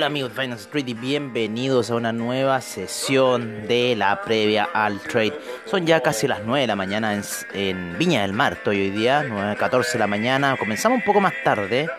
Hola, 0.00 0.06
amigos 0.06 0.34
de 0.34 0.40
Finance 0.40 0.62
Street 0.62 0.88
y 0.88 0.94
bienvenidos 0.94 1.90
a 1.90 1.94
una 1.94 2.10
nueva 2.10 2.62
sesión 2.62 3.68
de 3.68 3.94
la 3.94 4.22
previa 4.22 4.66
al 4.72 4.98
trade. 4.98 5.38
Son 5.66 5.86
ya 5.86 6.00
casi 6.00 6.26
las 6.26 6.40
9 6.42 6.62
de 6.62 6.66
la 6.68 6.74
mañana 6.74 7.22
en, 7.52 7.98
Viña 7.98 8.22
del 8.22 8.32
Mar, 8.32 8.54
estoy 8.54 8.80
hoy 8.80 8.90
día, 8.92 9.22
9.14 9.22 9.92
de 9.92 9.98
la 9.98 10.06
mañana. 10.06 10.56
Comenzamos 10.56 11.00
un 11.00 11.04
poco 11.04 11.20
más 11.20 11.34
tarde 11.44 11.90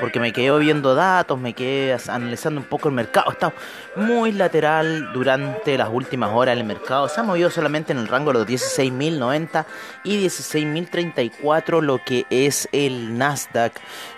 porque 0.00 0.20
me 0.20 0.32
quedé 0.32 0.56
viendo 0.58 0.94
datos, 0.94 1.38
me 1.38 1.52
quedé 1.52 1.96
analizando 2.08 2.60
un 2.60 2.66
poco 2.66 2.88
el 2.88 2.94
mercado. 2.94 3.32
Está 3.32 3.52
muy 3.96 4.32
lateral 4.32 5.12
durante 5.12 5.76
las 5.76 5.88
últimas 5.90 6.30
horas 6.32 6.56
el 6.56 6.64
mercado. 6.64 7.08
Se 7.08 7.20
ha 7.20 7.22
movido 7.22 7.50
solamente 7.50 7.92
en 7.92 7.98
el 7.98 8.08
rango 8.08 8.32
de 8.32 8.40
los 8.40 8.46
16.090 8.46 9.64
y 10.04 10.24
16.034 10.26 11.80
lo 11.80 12.02
que 12.04 12.26
es 12.30 12.68
el 12.72 13.18
Nasdaq. 13.18 13.72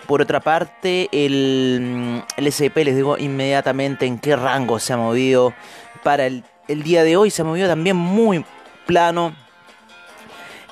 Por 0.06 0.22
otra 0.22 0.40
parte, 0.40 1.08
el, 1.12 2.22
el 2.36 2.46
S&P 2.46 2.84
les 2.84 2.96
digo 2.96 3.16
inmediatamente 3.18 4.06
en 4.06 4.18
qué 4.18 4.36
rango 4.36 4.78
se 4.78 4.92
ha 4.92 4.96
movido 4.96 5.54
para 6.02 6.26
el, 6.26 6.44
el 6.68 6.82
día 6.82 7.04
de 7.04 7.16
hoy. 7.16 7.30
Se 7.30 7.42
ha 7.42 7.44
movido 7.44 7.68
también 7.68 7.96
muy 7.96 8.44
plano 8.86 9.34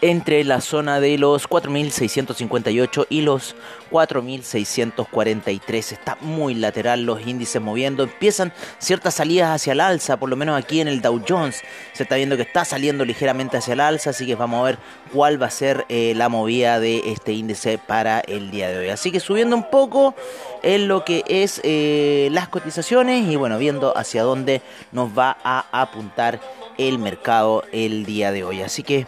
entre 0.00 0.44
la 0.44 0.60
zona 0.60 1.00
de 1.00 1.18
los 1.18 1.48
4.658 1.48 3.06
y 3.08 3.22
los 3.22 3.56
4.643. 3.90 5.92
Está 5.92 6.18
muy 6.20 6.54
lateral 6.54 7.04
los 7.04 7.26
índices 7.26 7.60
moviendo. 7.60 8.04
Empiezan 8.04 8.52
ciertas 8.78 9.14
salidas 9.14 9.54
hacia 9.54 9.72
el 9.72 9.80
alza, 9.80 10.18
por 10.18 10.28
lo 10.28 10.36
menos 10.36 10.58
aquí 10.58 10.80
en 10.80 10.88
el 10.88 11.00
Dow 11.00 11.22
Jones. 11.26 11.62
Se 11.92 12.04
está 12.04 12.16
viendo 12.16 12.36
que 12.36 12.42
está 12.42 12.64
saliendo 12.64 13.04
ligeramente 13.04 13.56
hacia 13.56 13.74
el 13.74 13.80
alza, 13.80 14.10
así 14.10 14.26
que 14.26 14.34
vamos 14.34 14.60
a 14.60 14.64
ver 14.64 14.78
cuál 15.12 15.40
va 15.40 15.46
a 15.46 15.50
ser 15.50 15.84
eh, 15.88 16.12
la 16.16 16.28
movida 16.28 16.80
de 16.80 17.12
este 17.12 17.32
índice 17.32 17.78
para 17.78 18.20
el 18.20 18.50
día 18.50 18.68
de 18.68 18.78
hoy. 18.78 18.88
Así 18.88 19.10
que 19.10 19.20
subiendo 19.20 19.56
un 19.56 19.70
poco 19.70 20.14
en 20.62 20.88
lo 20.88 21.04
que 21.04 21.24
es 21.28 21.60
eh, 21.64 22.28
las 22.32 22.48
cotizaciones 22.48 23.28
y 23.28 23.36
bueno, 23.36 23.58
viendo 23.58 23.96
hacia 23.96 24.22
dónde 24.22 24.62
nos 24.92 25.16
va 25.16 25.36
a 25.42 25.66
apuntar 25.72 26.40
el 26.78 26.98
mercado 26.98 27.64
el 27.72 28.04
día 28.04 28.32
de 28.32 28.44
hoy. 28.44 28.62
Así 28.62 28.82
que 28.82 29.06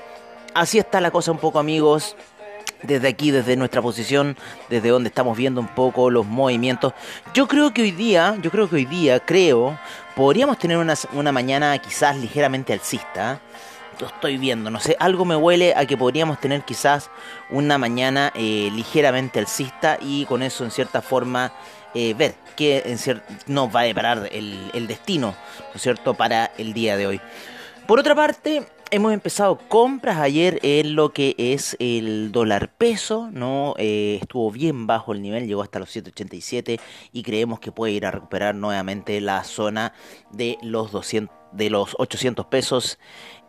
así 0.54 0.78
está 0.78 1.00
la 1.00 1.10
cosa 1.10 1.32
un 1.32 1.38
poco 1.38 1.58
amigos 1.58 2.16
desde 2.82 3.08
aquí, 3.08 3.30
desde 3.30 3.56
nuestra 3.56 3.82
posición, 3.82 4.36
desde 4.68 4.88
donde 4.88 5.08
estamos 5.08 5.36
viendo 5.36 5.60
un 5.60 5.68
poco 5.68 6.10
los 6.10 6.26
movimientos. 6.26 6.94
Yo 7.34 7.46
creo 7.46 7.72
que 7.72 7.82
hoy 7.82 7.90
día, 7.90 8.36
yo 8.40 8.50
creo 8.50 8.68
que 8.68 8.76
hoy 8.76 8.86
día, 8.86 9.20
creo, 9.20 9.78
podríamos 10.16 10.58
tener 10.58 10.78
una, 10.78 10.94
una 11.12 11.32
mañana 11.32 11.76
quizás 11.78 12.16
ligeramente 12.16 12.72
alcista. 12.72 13.40
Lo 13.98 14.06
estoy 14.06 14.38
viendo, 14.38 14.70
no 14.70 14.80
sé, 14.80 14.96
algo 14.98 15.26
me 15.26 15.36
huele 15.36 15.74
a 15.76 15.84
que 15.84 15.96
podríamos 15.96 16.40
tener 16.40 16.62
quizás 16.62 17.10
una 17.50 17.76
mañana 17.76 18.32
eh, 18.34 18.70
ligeramente 18.72 19.38
alcista 19.38 19.98
y 20.00 20.24
con 20.24 20.42
eso 20.42 20.64
en 20.64 20.70
cierta 20.70 21.02
forma 21.02 21.52
eh, 21.92 22.14
ver 22.14 22.34
qué 22.56 22.82
en 22.86 23.22
nos 23.46 23.74
va 23.74 23.80
a 23.80 23.84
deparar 23.84 24.30
el, 24.32 24.70
el 24.72 24.86
destino, 24.86 25.34
¿no 25.58 25.74
es 25.74 25.82
cierto?, 25.82 26.14
para 26.14 26.50
el 26.56 26.72
día 26.72 26.96
de 26.96 27.08
hoy. 27.08 27.20
Por 27.86 27.98
otra 27.98 28.14
parte, 28.14 28.66
hemos 28.90 29.12
empezado 29.12 29.58
compras 29.68 30.18
ayer 30.18 30.58
en 30.62 30.94
lo 30.94 31.12
que 31.12 31.34
es 31.38 31.76
el 31.78 32.32
dólar 32.32 32.72
peso, 32.76 33.30
¿no? 33.32 33.74
Eh, 33.78 34.18
estuvo 34.20 34.50
bien 34.50 34.86
bajo 34.86 35.12
el 35.12 35.22
nivel, 35.22 35.46
llegó 35.46 35.62
hasta 35.62 35.78
los 35.78 35.94
7.87 35.94 36.80
y 37.12 37.22
creemos 37.22 37.60
que 37.60 37.72
puede 37.72 37.92
ir 37.92 38.06
a 38.06 38.10
recuperar 38.10 38.54
nuevamente 38.54 39.20
la 39.20 39.44
zona 39.44 39.92
de 40.32 40.58
los 40.62 40.92
200, 40.92 41.34
de 41.52 41.70
los 41.70 41.94
800 41.98 42.46
pesos 42.46 42.98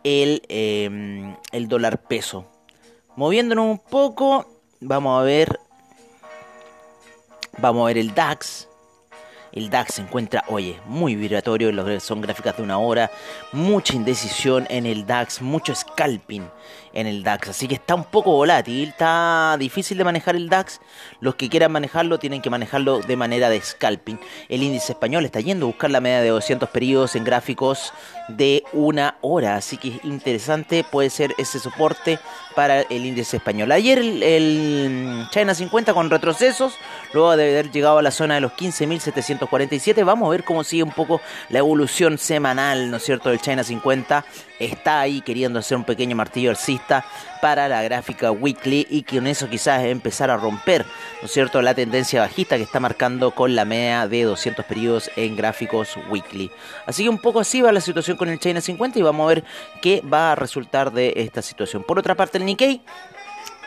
el, 0.04 0.42
em, 0.48 1.36
el 1.52 1.68
dólar 1.68 2.02
peso. 2.02 2.46
Moviéndonos 3.16 3.66
un 3.66 3.78
poco, 3.78 4.46
vamos 4.80 5.20
a 5.20 5.24
ver, 5.24 5.58
vamos 7.58 7.82
a 7.82 7.86
ver 7.86 7.98
el 7.98 8.14
DAX. 8.14 8.68
El 9.52 9.68
DAX 9.68 9.94
se 9.94 10.02
encuentra, 10.02 10.44
oye, 10.48 10.80
muy 10.86 11.14
vibratorio, 11.14 12.00
son 12.00 12.20
gráficas 12.20 12.56
de 12.56 12.62
una 12.62 12.78
hora, 12.78 13.10
mucha 13.52 13.94
indecisión 13.94 14.66
en 14.70 14.86
el 14.86 15.06
DAX, 15.06 15.42
mucho 15.42 15.74
scalping 15.74 16.44
en 16.92 17.06
el 17.06 17.22
DAX. 17.22 17.50
Así 17.50 17.68
que 17.68 17.74
está 17.74 17.94
un 17.94 18.04
poco 18.04 18.32
volátil, 18.32 18.88
está 18.88 19.56
difícil 19.58 19.98
de 19.98 20.04
manejar 20.04 20.36
el 20.36 20.48
DAX. 20.48 20.80
Los 21.20 21.34
que 21.34 21.48
quieran 21.48 21.72
manejarlo 21.72 22.18
tienen 22.18 22.42
que 22.42 22.50
manejarlo 22.50 23.00
de 23.00 23.16
manera 23.16 23.48
de 23.48 23.60
scalping. 23.60 24.18
El 24.48 24.62
índice 24.62 24.92
español 24.92 25.24
está 25.24 25.40
yendo 25.40 25.66
a 25.66 25.68
buscar 25.68 25.90
la 25.90 26.00
media 26.00 26.20
de 26.20 26.28
200 26.28 26.68
periodos 26.70 27.16
en 27.16 27.24
gráficos 27.24 27.92
de 28.28 28.64
una 28.72 29.16
hora. 29.20 29.56
Así 29.56 29.76
que 29.76 30.00
interesante 30.04 30.84
puede 30.84 31.10
ser 31.10 31.34
ese 31.38 31.58
soporte 31.58 32.18
para 32.54 32.82
el 32.82 33.06
índice 33.06 33.36
español. 33.36 33.72
Ayer 33.72 33.98
el, 33.98 35.26
China 35.30 35.54
50 35.54 35.94
con 35.94 36.10
retrocesos, 36.10 36.74
luego 37.12 37.36
de 37.36 37.50
haber 37.50 37.70
llegado 37.70 37.98
a 37.98 38.02
la 38.02 38.10
zona 38.10 38.34
de 38.34 38.40
los 38.40 38.52
15.747. 38.52 40.04
Vamos 40.04 40.26
a 40.26 40.30
ver 40.30 40.44
cómo 40.44 40.64
sigue 40.64 40.82
un 40.82 40.92
poco 40.92 41.20
la 41.48 41.58
evolución 41.58 42.18
semanal, 42.18 42.90
¿no 42.90 42.98
es 42.98 43.04
cierto?, 43.04 43.30
del 43.30 43.40
China 43.40 43.64
50 43.64 44.24
está 44.58 45.00
ahí 45.00 45.20
queriendo 45.22 45.58
hacer 45.58 45.76
un 45.76 45.84
pequeño 45.84 46.14
martillo 46.14 46.50
alcista 46.50 46.81
para 47.40 47.68
la 47.68 47.82
gráfica 47.82 48.30
weekly 48.30 48.86
y 48.88 49.02
con 49.02 49.26
eso 49.26 49.48
quizás 49.48 49.82
empezar 49.84 50.30
a 50.30 50.36
romper, 50.36 50.84
¿no 51.20 51.26
es 51.26 51.32
cierto?, 51.32 51.60
la 51.62 51.74
tendencia 51.74 52.20
bajista 52.20 52.56
que 52.56 52.62
está 52.62 52.80
marcando 52.80 53.32
con 53.32 53.54
la 53.54 53.64
media 53.64 54.06
de 54.06 54.22
200 54.24 54.64
periodos 54.64 55.10
en 55.16 55.36
gráficos 55.36 55.96
weekly. 56.10 56.50
Así 56.86 57.02
que 57.02 57.08
un 57.08 57.18
poco 57.18 57.40
así 57.40 57.60
va 57.60 57.72
la 57.72 57.80
situación 57.80 58.16
con 58.16 58.28
el 58.28 58.38
China 58.38 58.60
50 58.60 58.98
y 58.98 59.02
vamos 59.02 59.24
a 59.24 59.28
ver 59.28 59.44
qué 59.80 60.02
va 60.02 60.32
a 60.32 60.34
resultar 60.34 60.92
de 60.92 61.12
esta 61.16 61.42
situación. 61.42 61.82
Por 61.82 61.98
otra 61.98 62.14
parte, 62.14 62.38
el 62.38 62.44
Nikkei 62.44 62.82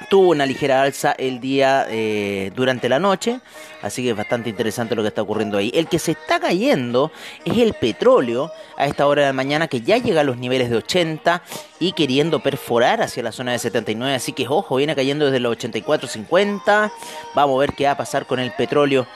tuvo 0.10 0.30
una 0.30 0.46
ligera 0.46 0.82
alza 0.82 1.14
el 1.14 1.40
día 1.40 1.86
eh, 1.90 2.52
durante 2.56 2.90
la 2.90 3.00
noche, 3.00 3.40
así 3.82 4.04
que 4.04 4.12
es 4.12 4.16
bastante 4.16 4.50
interesante 4.50 4.96
lo 4.96 5.02
que 5.02 5.10
está 5.10 5.22
ocurriendo 5.22 5.58
ahí. 5.58 5.72
El 5.74 5.88
que 5.88 6.00
se 6.00 6.12
está 6.12 6.40
cayendo 6.40 7.12
es 7.44 7.58
el 7.58 7.74
petróleo 7.74 8.52
a 8.78 8.86
esta 8.86 9.08
hora 9.08 9.24
de 9.24 9.28
la 9.30 9.34
mañana 9.34 9.68
que 9.68 9.82
ya 9.82 9.98
llega 9.98 10.22
a 10.22 10.24
los 10.24 10.38
niveles 10.38 10.70
de 10.70 10.78
80 10.78 11.42
y 11.80 11.94
queriendo 11.94 12.42
perforar 12.42 13.02
hacia 13.02 13.24
la 13.24 13.32
zona 13.32 13.52
de 13.52 13.60
79, 13.60 14.16
así 14.16 14.34
que 14.34 14.48
ojo, 14.48 14.76
viene 14.78 14.96
cayendo 14.96 15.26
desde 15.26 15.40
los 15.40 15.58
84.50. 15.58 16.92
Vamos 17.34 17.56
a 17.56 17.60
ver 17.60 17.74
qué 17.74 17.86
va 17.86 17.92
a 17.92 17.98
pasar 17.98 18.26
con 18.26 18.40
el 18.40 18.52
petróleo 18.52 19.08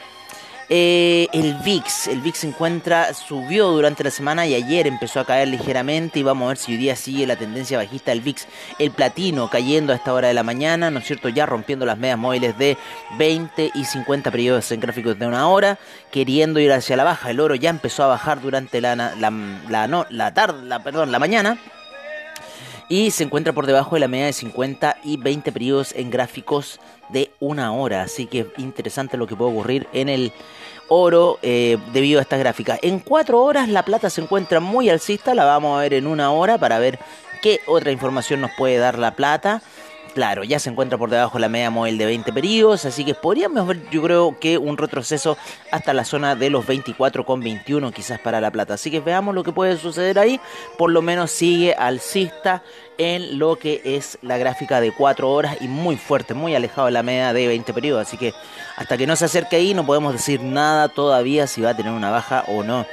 eh, 0.72 1.28
el 1.34 1.56
VIX, 1.66 2.08
el 2.10 2.22
VIX 2.22 2.38
se 2.38 2.48
encuentra, 2.48 3.14
subió 3.16 3.70
durante 3.70 4.04
la 4.04 4.12
semana 4.12 4.46
y 4.46 4.54
ayer 4.54 4.86
empezó 4.86 5.20
a 5.20 5.26
caer 5.26 5.48
ligeramente 5.48 6.20
y 6.20 6.24
vamos 6.24 6.46
a 6.46 6.50
ver 6.50 6.58
si 6.58 6.74
hoy 6.74 6.78
día 6.78 6.96
sigue 6.96 7.26
la 7.26 7.36
tendencia 7.36 7.80
bajista 7.80 8.12
del 8.12 8.22
VIX. 8.22 8.48
El 8.78 8.92
platino 8.92 9.50
cayendo 9.50 9.94
a 9.94 9.96
esta 9.96 10.14
hora 10.14 10.28
de 10.28 10.36
la 10.36 10.44
mañana, 10.44 10.92
¿no 10.92 11.00
es 11.00 11.06
cierto? 11.06 11.30
Ya 11.30 11.48
rompiendo 11.48 11.88
las 11.88 11.98
medias 11.98 12.20
móviles 12.20 12.56
de 12.60 12.78
20 13.18 13.72
y 13.74 13.84
50 13.84 14.30
periodos 14.30 14.72
en 14.72 14.80
gráficos 14.80 15.18
de 15.18 15.26
una 15.26 15.48
hora, 15.48 15.80
queriendo 16.12 16.60
ir 16.60 16.72
hacia 16.72 16.96
la 16.96 17.04
baja. 17.04 17.32
El 17.32 17.40
oro 17.40 17.56
ya 17.56 17.72
empezó 17.72 18.04
a 18.04 18.08
bajar 18.08 18.40
durante 18.40 18.80
la, 18.80 18.96
la, 18.96 19.32
la, 19.70 19.88
no, 19.88 20.06
la 20.12 20.36
tarde, 20.36 20.64
la, 20.66 20.84
perdón, 20.84 21.12
la 21.12 21.18
mañana 21.18 21.58
y 22.90 23.12
se 23.12 23.24
encuentra 23.24 23.54
por 23.54 23.68
debajo 23.68 23.96
de 23.96 24.02
la 24.02 24.08
media 24.08 24.26
de 24.26 24.34
50 24.34 24.98
y 25.04 25.18
20 25.18 25.52
periodos 25.52 25.94
en 25.96 26.10
gráficos 26.10 26.80
de 27.10 27.32
una 27.40 27.74
hora. 27.74 28.04
Así 28.04 28.26
que 28.26 28.48
interesante 28.58 29.18
lo 29.18 29.28
que 29.28 29.36
puede 29.36 29.52
ocurrir 29.52 29.88
en 29.94 30.10
el 30.10 30.32
oro 30.88 31.40
eh, 31.42 31.78
debido 31.94 32.20
a 32.20 32.22
estas 32.22 32.40
gráficas. 32.40 32.80
En 32.82 33.00
cuatro 33.00 33.42
horas 33.44 33.70
la 33.70 33.84
plata 33.84 34.10
se 34.10 34.22
encuentra 34.22 34.60
muy 34.60 34.90
alcista, 34.90 35.36
la 35.36 35.46
vamos 35.46 35.78
a 35.78 35.82
ver 35.82 35.94
en 35.94 36.08
una 36.08 36.32
hora 36.32 36.58
para 36.58 36.80
ver 36.80 37.00
qué 37.42 37.62
otra 37.68 37.92
información 37.92 38.42
nos 38.42 38.52
puede 38.58 38.78
dar 38.78 38.98
la 38.98 39.16
plata. 39.16 39.62
Claro, 40.14 40.44
ya 40.44 40.60
se 40.60 40.70
encuentra 40.70 40.98
por 40.98 41.10
debajo 41.10 41.38
de 41.38 41.42
la 41.42 41.50
media 41.50 41.70
móvil 41.70 41.98
de 41.98 42.06
20 42.06 42.34
periodos, 42.34 42.86
así 42.86 43.06
que 43.06 43.14
podríamos 43.14 43.68
ver, 43.68 43.90
yo 43.92 44.02
creo 44.02 44.40
que 44.40 44.58
un 44.58 44.76
retroceso 44.76 45.38
hasta 45.72 45.94
la 45.94 46.04
zona 46.04 46.36
de 46.36 46.50
los 46.50 46.66
24,21 46.66 47.94
quizás 47.94 48.20
para 48.20 48.42
la 48.42 48.52
plata. 48.52 48.74
Así 48.74 48.90
que 48.90 49.00
veamos 49.00 49.36
lo 49.36 49.44
que 49.44 49.52
puede 49.52 49.78
suceder 49.78 50.18
ahí. 50.18 50.40
Por 50.78 50.92
lo 50.92 51.02
menos 51.02 51.32
sigue 51.32 51.76
alcista 51.76 52.64
en 52.98 53.38
lo 53.40 53.58
que 53.58 53.82
es 53.86 54.18
la 54.22 54.38
gráfica 54.38 54.82
de 54.82 54.92
4 54.92 55.30
horas 55.30 55.58
y 55.62 55.68
muy 55.68 55.96
fuerte, 55.96 56.34
muy 56.34 56.56
alejado 56.56 56.88
de 56.88 56.92
la 56.92 57.04
media 57.04 57.32
de 57.32 57.48
20 57.48 57.74
periodos. 57.74 58.08
Así 58.08 58.18
que 58.18 58.34
hasta 58.78 58.98
que 58.98 59.08
no 59.08 59.16
se 59.16 59.26
acerque 59.26 59.58
ahí 59.58 59.74
no 59.74 59.86
podemos 59.86 60.14
decir 60.14 60.42
nada 60.42 60.90
todavía 60.90 61.48
si 61.48 61.62
va 61.62 61.72
a 61.72 61.78
tener 61.78 61.94
una 61.94 62.10
baja 62.10 62.44
o 62.48 62.64
no 62.64 62.86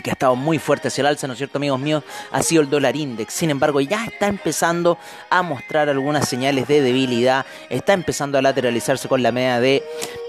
que 0.00 0.10
ha 0.10 0.14
estado 0.14 0.36
muy 0.36 0.58
fuerte 0.58 0.88
hacia 0.88 1.02
el 1.02 1.08
alza, 1.08 1.26
¿no 1.26 1.34
es 1.34 1.38
cierto, 1.38 1.58
amigos 1.58 1.80
míos? 1.80 2.04
Ha 2.30 2.42
sido 2.42 2.62
el 2.62 2.70
dólar 2.70 2.96
index. 2.96 3.34
Sin 3.34 3.50
embargo, 3.50 3.80
ya 3.80 4.04
está 4.04 4.28
empezando 4.28 4.98
a 5.28 5.42
mostrar 5.42 5.88
algunas 5.88 6.28
señales 6.28 6.68
de 6.68 6.80
debilidad. 6.80 7.44
Está 7.68 7.92
empezando 7.92 8.38
a 8.38 8.42
lateralizarse 8.42 9.08
con 9.08 9.22
la 9.22 9.32
media 9.32 9.60
de 9.60 9.82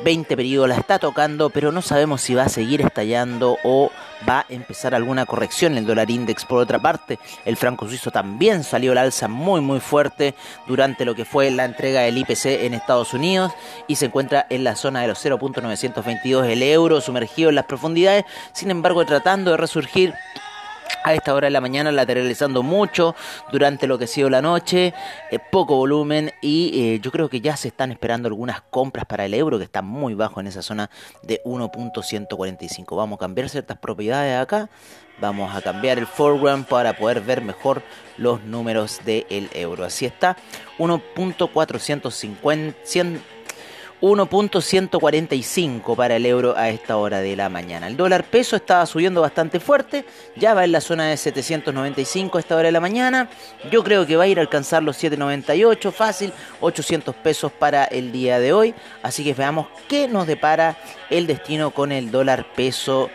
20 0.03 0.35
periodos. 0.35 0.69
La 0.69 0.75
está 0.75 0.99
tocando, 0.99 1.49
pero 1.49 1.71
no 1.71 1.81
sabemos 1.81 2.21
si 2.21 2.33
va 2.33 2.43
a 2.43 2.49
seguir 2.49 2.81
estallando 2.81 3.57
o 3.63 3.91
va 4.27 4.39
a 4.39 4.45
empezar 4.49 4.95
alguna 4.95 5.25
corrección 5.25 5.77
el 5.77 5.85
dólar 5.85 6.09
index. 6.09 6.45
Por 6.45 6.59
otra 6.59 6.79
parte, 6.79 7.19
el 7.45 7.57
franco 7.57 7.87
suizo 7.87 8.11
también 8.11 8.63
salió 8.63 8.91
al 8.91 8.97
alza 8.97 9.27
muy 9.27 9.61
muy 9.61 9.79
fuerte 9.79 10.35
durante 10.67 11.05
lo 11.05 11.15
que 11.15 11.25
fue 11.25 11.51
la 11.51 11.65
entrega 11.65 12.01
del 12.01 12.17
IPC 12.17 12.45
en 12.45 12.73
Estados 12.73 13.13
Unidos 13.13 13.51
y 13.87 13.95
se 13.95 14.05
encuentra 14.05 14.45
en 14.49 14.63
la 14.63 14.75
zona 14.75 15.01
de 15.01 15.07
los 15.07 15.23
0.922 15.23 16.45
el 16.45 16.63
euro 16.63 17.01
sumergido 17.01 17.49
en 17.49 17.55
las 17.55 17.65
profundidades. 17.65 18.25
Sin 18.53 18.71
embargo, 18.71 19.05
tratando 19.05 19.52
resurgir 19.57 20.13
a 21.03 21.13
esta 21.13 21.33
hora 21.33 21.47
de 21.47 21.51
la 21.51 21.61
mañana 21.61 21.91
lateralizando 21.91 22.63
mucho 22.63 23.15
durante 23.51 23.87
lo 23.87 23.97
que 23.97 24.05
ha 24.05 24.07
sido 24.07 24.29
la 24.29 24.41
noche, 24.41 24.93
eh, 25.31 25.39
poco 25.51 25.75
volumen 25.75 26.31
y 26.41 26.71
eh, 26.73 26.99
yo 27.01 27.11
creo 27.11 27.29
que 27.29 27.41
ya 27.41 27.57
se 27.57 27.67
están 27.67 27.91
esperando 27.91 28.27
algunas 28.27 28.61
compras 28.61 29.05
para 29.05 29.25
el 29.25 29.33
euro 29.33 29.57
que 29.57 29.65
está 29.65 29.81
muy 29.81 30.13
bajo 30.13 30.39
en 30.39 30.47
esa 30.47 30.61
zona 30.61 30.89
de 31.21 31.41
1.145. 31.43 32.95
Vamos 32.95 33.17
a 33.17 33.19
cambiar 33.19 33.49
ciertas 33.49 33.77
propiedades 33.77 34.39
acá, 34.39 34.69
vamos 35.19 35.53
a 35.53 35.61
cambiar 35.61 35.97
el 35.97 36.07
foreground 36.07 36.65
para 36.65 36.97
poder 36.97 37.21
ver 37.21 37.41
mejor 37.41 37.83
los 38.17 38.41
números 38.43 39.01
del 39.05 39.49
euro. 39.53 39.83
Así 39.83 40.05
está, 40.05 40.37
1.450 40.77 43.19
1.145 44.03 45.95
para 45.95 46.17
el 46.17 46.25
euro 46.25 46.57
a 46.57 46.67
esta 46.67 46.97
hora 46.97 47.21
de 47.21 47.37
la 47.37 47.47
mañana. 47.47 47.87
El 47.87 47.95
dólar 47.95 48.25
peso 48.25 48.57
estaba 48.57 48.85
subiendo 48.85 49.21
bastante 49.21 49.61
fuerte, 49.61 50.03
ya 50.35 50.53
va 50.53 50.65
en 50.65 50.73
la 50.73 50.81
zona 50.81 51.07
de 51.07 51.15
795 51.15 52.37
a 52.37 52.41
esta 52.41 52.57
hora 52.57 52.65
de 52.65 52.73
la 52.73 52.81
mañana. 52.81 53.29
Yo 53.71 53.81
creo 53.81 54.05
que 54.05 54.17
va 54.17 54.25
a 54.25 54.27
ir 54.27 54.39
a 54.39 54.41
alcanzar 54.41 54.83
los 54.83 54.97
798 54.97 55.93
fácil, 55.93 56.33
800 56.59 57.15
pesos 57.15 57.53
para 57.53 57.85
el 57.85 58.11
día 58.11 58.39
de 58.39 58.51
hoy. 58.51 58.75
Así 59.03 59.23
que 59.23 59.33
veamos 59.33 59.67
qué 59.87 60.09
nos 60.09 60.27
depara 60.27 60.75
el 61.09 61.25
destino 61.25 61.71
con 61.71 61.93
el 61.93 62.11
dólar 62.11 62.45
peso 62.53 63.09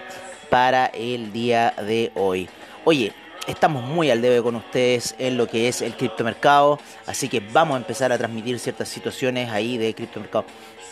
para 0.49 0.87
el 0.87 1.35
día 1.35 1.75
de 1.87 2.13
hoy. 2.15 2.49
Oye, 2.87 3.13
estamos 3.49 3.83
muy 3.83 4.11
al 4.11 4.21
debe 4.21 4.43
con 4.43 4.55
ustedes 4.57 5.15
en 5.19 5.37
lo 5.37 5.49
que 5.49 5.69
es 5.69 5.81
el 5.81 5.95
criptomercado, 5.95 6.79
así 7.07 7.29
que 7.29 7.41
vamos 7.41 7.75
a 7.75 7.79
empezar 7.79 8.13
a 8.13 8.19
transmitir 8.19 8.59
ciertas 8.59 8.89
situaciones 8.89 9.51
ahí 9.51 9.79
de 9.79 9.95
criptomercado. 9.95 10.45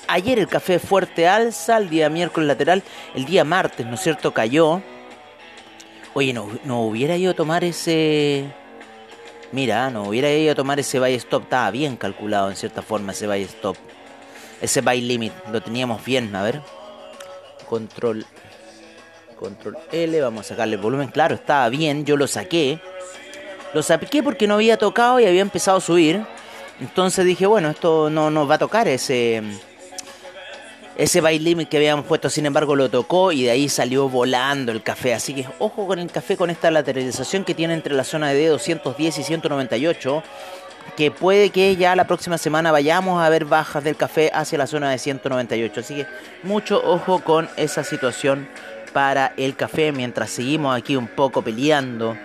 Ayer 0.08 0.38
el 0.38 0.48
café 0.48 0.78
fuerte 0.78 1.26
alza, 1.26 1.78
el 1.78 1.88
día 1.88 2.08
miércoles 2.08 2.46
lateral, 2.46 2.82
el 3.14 3.24
día 3.24 3.44
martes, 3.44 3.86
¿no 3.86 3.94
es 3.94 4.00
cierto?, 4.00 4.32
cayó. 4.32 4.82
Oye, 6.14 6.32
no, 6.32 6.48
no 6.64 6.82
hubiera 6.82 7.16
ido 7.16 7.32
a 7.32 7.34
tomar 7.34 7.64
ese... 7.64 8.44
Mira, 9.52 9.90
no 9.90 10.04
hubiera 10.04 10.30
ido 10.30 10.52
a 10.52 10.54
tomar 10.54 10.80
ese 10.80 10.98
buy 10.98 11.14
stop, 11.14 11.44
estaba 11.44 11.70
bien 11.70 11.96
calculado 11.96 12.50
en 12.50 12.56
cierta 12.56 12.82
forma 12.82 13.12
ese 13.12 13.26
buy 13.26 13.42
stop. 13.42 13.76
Ese 14.60 14.80
buy 14.80 15.00
limit, 15.00 15.32
lo 15.52 15.60
teníamos 15.60 16.04
bien, 16.04 16.34
a 16.34 16.42
ver. 16.42 16.62
Control 17.68 18.24
Control 19.38 19.76
L, 19.92 20.20
vamos 20.20 20.46
a 20.46 20.48
sacarle 20.50 20.76
el 20.76 20.80
volumen. 20.80 21.08
Claro, 21.08 21.34
estaba 21.34 21.68
bien, 21.68 22.04
yo 22.04 22.16
lo 22.16 22.26
saqué. 22.26 22.80
Lo 23.74 23.82
saqué 23.82 24.22
porque 24.22 24.46
no 24.46 24.54
había 24.54 24.78
tocado 24.78 25.20
y 25.20 25.26
había 25.26 25.42
empezado 25.42 25.78
a 25.78 25.80
subir. 25.80 26.24
Entonces 26.80 27.24
dije, 27.24 27.46
bueno, 27.46 27.70
esto 27.70 28.10
no 28.10 28.30
nos 28.30 28.48
va 28.48 28.54
a 28.54 28.58
tocar 28.58 28.88
ese 28.88 29.42
ese 30.96 31.20
buy 31.20 31.38
limit 31.38 31.68
que 31.68 31.76
habíamos 31.76 32.06
puesto, 32.06 32.30
sin 32.30 32.46
embargo, 32.46 32.74
lo 32.74 32.88
tocó 32.88 33.30
y 33.30 33.42
de 33.42 33.50
ahí 33.50 33.68
salió 33.68 34.08
volando 34.08 34.72
el 34.72 34.82
café. 34.82 35.12
Así 35.12 35.34
que 35.34 35.46
ojo 35.58 35.86
con 35.86 35.98
el 35.98 36.10
café 36.10 36.38
con 36.38 36.48
esta 36.48 36.70
lateralización 36.70 37.44
que 37.44 37.54
tiene 37.54 37.74
entre 37.74 37.94
la 37.94 38.02
zona 38.02 38.30
de 38.30 38.46
210 38.48 39.18
y 39.18 39.22
198. 39.22 40.22
Que 40.96 41.10
puede 41.10 41.50
que 41.50 41.76
ya 41.76 41.94
la 41.96 42.06
próxima 42.06 42.38
semana 42.38 42.72
vayamos 42.72 43.22
a 43.22 43.28
ver 43.28 43.44
bajas 43.44 43.84
del 43.84 43.96
café 43.96 44.30
hacia 44.32 44.56
la 44.56 44.66
zona 44.66 44.90
de 44.90 44.98
198. 44.98 45.80
Así 45.80 45.96
que 45.96 46.06
mucho 46.42 46.80
ojo 46.82 47.18
con 47.22 47.50
esa 47.56 47.84
situación 47.84 48.48
para 48.94 49.34
el 49.36 49.54
café 49.54 49.92
mientras 49.92 50.30
seguimos 50.30 50.74
aquí 50.74 50.96
un 50.96 51.08
poco 51.08 51.42
peleando 51.42 52.16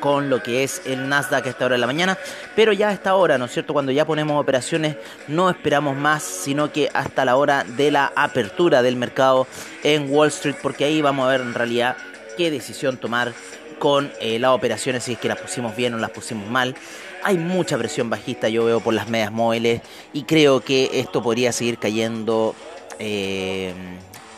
con 0.00 0.30
lo 0.30 0.42
que 0.42 0.64
es 0.64 0.82
el 0.86 1.08
Nasdaq 1.08 1.46
a 1.46 1.50
esta 1.50 1.66
hora 1.66 1.74
de 1.74 1.80
la 1.80 1.86
mañana, 1.86 2.18
pero 2.56 2.72
ya 2.72 2.88
a 2.88 2.92
esta 2.92 3.14
hora, 3.14 3.38
¿no 3.38 3.44
es 3.44 3.52
cierto? 3.52 3.72
Cuando 3.72 3.92
ya 3.92 4.04
ponemos 4.04 4.40
operaciones 4.40 4.96
no 5.28 5.48
esperamos 5.50 5.96
más, 5.96 6.22
sino 6.22 6.72
que 6.72 6.88
hasta 6.92 7.24
la 7.24 7.36
hora 7.36 7.64
de 7.64 7.90
la 7.90 8.12
apertura 8.16 8.82
del 8.82 8.96
mercado 8.96 9.46
en 9.84 10.12
Wall 10.12 10.28
Street, 10.28 10.56
porque 10.62 10.84
ahí 10.84 11.02
vamos 11.02 11.26
a 11.26 11.30
ver 11.30 11.40
en 11.42 11.54
realidad 11.54 11.96
qué 12.36 12.50
decisión 12.50 12.96
tomar 12.96 13.32
con 13.78 14.12
eh, 14.20 14.38
las 14.38 14.50
operaciones, 14.50 15.04
si 15.04 15.12
es 15.12 15.18
que 15.18 15.28
las 15.28 15.38
pusimos 15.38 15.74
bien 15.76 15.94
o 15.94 15.98
las 15.98 16.10
pusimos 16.10 16.48
mal. 16.48 16.74
Hay 17.22 17.38
mucha 17.38 17.76
presión 17.78 18.08
bajista, 18.10 18.48
yo 18.48 18.64
veo 18.64 18.80
por 18.80 18.94
las 18.94 19.08
medias 19.08 19.32
móviles, 19.32 19.82
y 20.12 20.24
creo 20.24 20.60
que 20.60 20.90
esto 20.94 21.22
podría 21.22 21.52
seguir 21.52 21.78
cayendo. 21.78 22.54
Eh, 22.98 23.74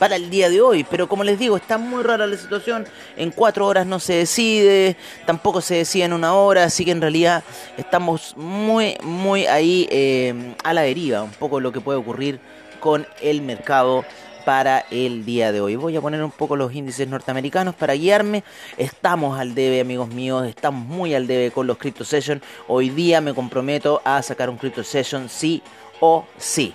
para 0.02 0.16
el 0.16 0.30
día 0.30 0.50
de 0.50 0.60
hoy. 0.60 0.82
Pero 0.82 1.08
como 1.08 1.22
les 1.22 1.38
digo, 1.38 1.56
está 1.56 1.78
muy 1.78 2.02
rara 2.02 2.26
la 2.26 2.36
situación. 2.36 2.84
En 3.16 3.30
cuatro 3.30 3.68
horas 3.68 3.86
no 3.86 4.00
se 4.00 4.14
decide, 4.14 4.96
tampoco 5.26 5.60
se 5.60 5.76
decide 5.76 6.02
en 6.02 6.12
una 6.12 6.34
hora, 6.34 6.64
así 6.64 6.84
que 6.84 6.90
en 6.90 7.00
realidad 7.00 7.44
estamos 7.76 8.36
muy, 8.36 8.96
muy 9.04 9.46
ahí 9.46 9.86
eh, 9.92 10.56
a 10.64 10.74
la 10.74 10.82
deriva, 10.82 11.22
un 11.22 11.30
poco 11.30 11.60
lo 11.60 11.70
que 11.70 11.80
puede 11.80 12.00
ocurrir 12.00 12.40
con 12.80 13.06
el 13.20 13.42
mercado 13.42 14.04
para 14.44 14.80
el 14.90 15.24
día 15.24 15.52
de 15.52 15.60
hoy. 15.60 15.76
Voy 15.76 15.96
a 15.96 16.00
poner 16.00 16.24
un 16.24 16.32
poco 16.32 16.56
los 16.56 16.74
índices 16.74 17.06
norteamericanos 17.06 17.76
para 17.76 17.94
guiarme. 17.94 18.42
Estamos 18.78 19.38
al 19.38 19.54
debe, 19.54 19.78
amigos 19.78 20.08
míos, 20.08 20.48
estamos 20.48 20.84
muy 20.84 21.14
al 21.14 21.28
debe 21.28 21.52
con 21.52 21.68
los 21.68 21.78
Crypto 21.78 22.04
Session. 22.04 22.42
Hoy 22.66 22.90
día 22.90 23.20
me 23.20 23.34
comprometo 23.34 24.02
a 24.04 24.20
sacar 24.20 24.50
un 24.50 24.56
Crypto 24.56 24.82
Session 24.82 25.28
sí 25.28 25.62
o 26.00 26.24
sí. 26.38 26.74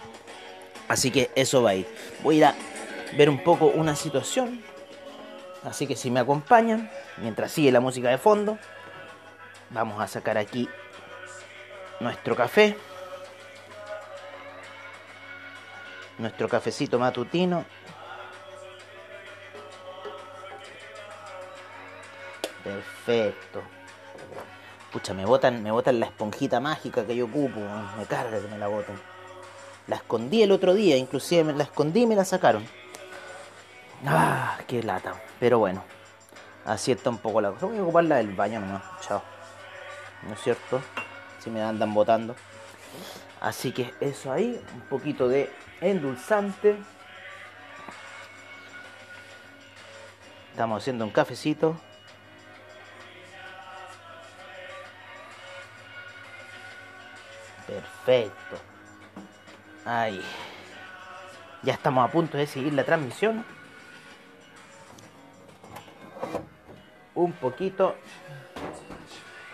Así 0.87 1.11
que 1.11 1.29
eso 1.35 1.61
va 1.61 1.71
a 1.71 1.75
ir. 1.75 1.87
Voy 2.23 2.35
a 2.35 2.37
ir 2.37 2.45
a 2.45 2.55
ver 3.13 3.29
un 3.29 3.43
poco 3.43 3.67
una 3.67 3.95
situación. 3.95 4.63
Así 5.63 5.87
que 5.87 5.95
si 5.95 6.11
me 6.11 6.19
acompañan, 6.19 6.89
mientras 7.17 7.51
sigue 7.51 7.71
la 7.71 7.79
música 7.79 8.09
de 8.09 8.17
fondo, 8.17 8.57
vamos 9.69 10.01
a 10.01 10.07
sacar 10.07 10.37
aquí 10.37 10.69
nuestro 11.99 12.35
café. 12.35 12.77
Nuestro 16.17 16.49
cafecito 16.49 16.97
matutino. 16.97 17.65
Perfecto. 22.63 23.61
Pucha, 24.91 25.13
me 25.13 25.25
botan, 25.25 25.61
me 25.61 25.71
botan 25.71 25.99
la 25.99 26.07
esponjita 26.07 26.59
mágica 26.59 27.05
que 27.05 27.15
yo 27.15 27.25
ocupo. 27.25 27.59
Me 27.97 28.05
carga 28.05 28.39
que 28.39 28.47
me 28.47 28.57
la 28.57 28.67
boten. 28.67 28.99
La 29.87 29.97
escondí 29.97 30.43
el 30.43 30.51
otro 30.51 30.73
día, 30.73 30.97
inclusive 30.97 31.43
me 31.43 31.53
la 31.53 31.63
escondí 31.63 32.01
y 32.01 32.07
me 32.07 32.15
la 32.15 32.25
sacaron. 32.25 32.67
Ah, 34.05 34.57
qué 34.67 34.83
lata. 34.83 35.15
Pero 35.39 35.59
bueno, 35.59 35.83
así 36.65 36.91
está 36.91 37.09
un 37.09 37.17
poco 37.17 37.41
la 37.41 37.51
cosa. 37.51 37.65
Voy 37.65 37.77
a 37.77 37.83
ocupar 37.83 38.03
la 38.03 38.17
del 38.17 38.35
baño 38.35 38.59
nomás. 38.59 38.83
Chao. 39.01 39.21
¿No 40.23 40.33
es 40.33 40.41
cierto? 40.41 40.81
Si 41.39 41.49
me 41.49 41.61
andan 41.61 41.93
botando. 41.93 42.35
Así 43.41 43.71
que 43.71 43.93
eso 43.99 44.31
ahí, 44.31 44.61
un 44.73 44.81
poquito 44.81 45.27
de 45.27 45.51
endulzante. 45.81 46.77
Estamos 50.51 50.81
haciendo 50.81 51.05
un 51.05 51.11
cafecito. 51.11 51.79
Perfecto. 57.67 58.57
Ahí. 59.85 60.23
Ya 61.61 61.73
estamos 61.73 62.07
a 62.07 62.11
punto 62.11 62.37
de 62.37 62.47
seguir 62.47 62.73
la 62.73 62.83
transmisión. 62.83 63.45
Un 67.17 67.33
poquito. 67.33 67.95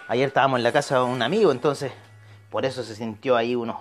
Ayer 0.07 0.27
estábamos 0.27 0.59
en 0.59 0.63
la 0.63 0.71
casa 0.71 0.97
de 0.97 1.03
un 1.03 1.21
amigo, 1.21 1.51
entonces 1.51 1.91
por 2.51 2.65
eso 2.65 2.83
se 2.83 2.95
sintió 2.95 3.35
ahí 3.35 3.55
unos 3.55 3.77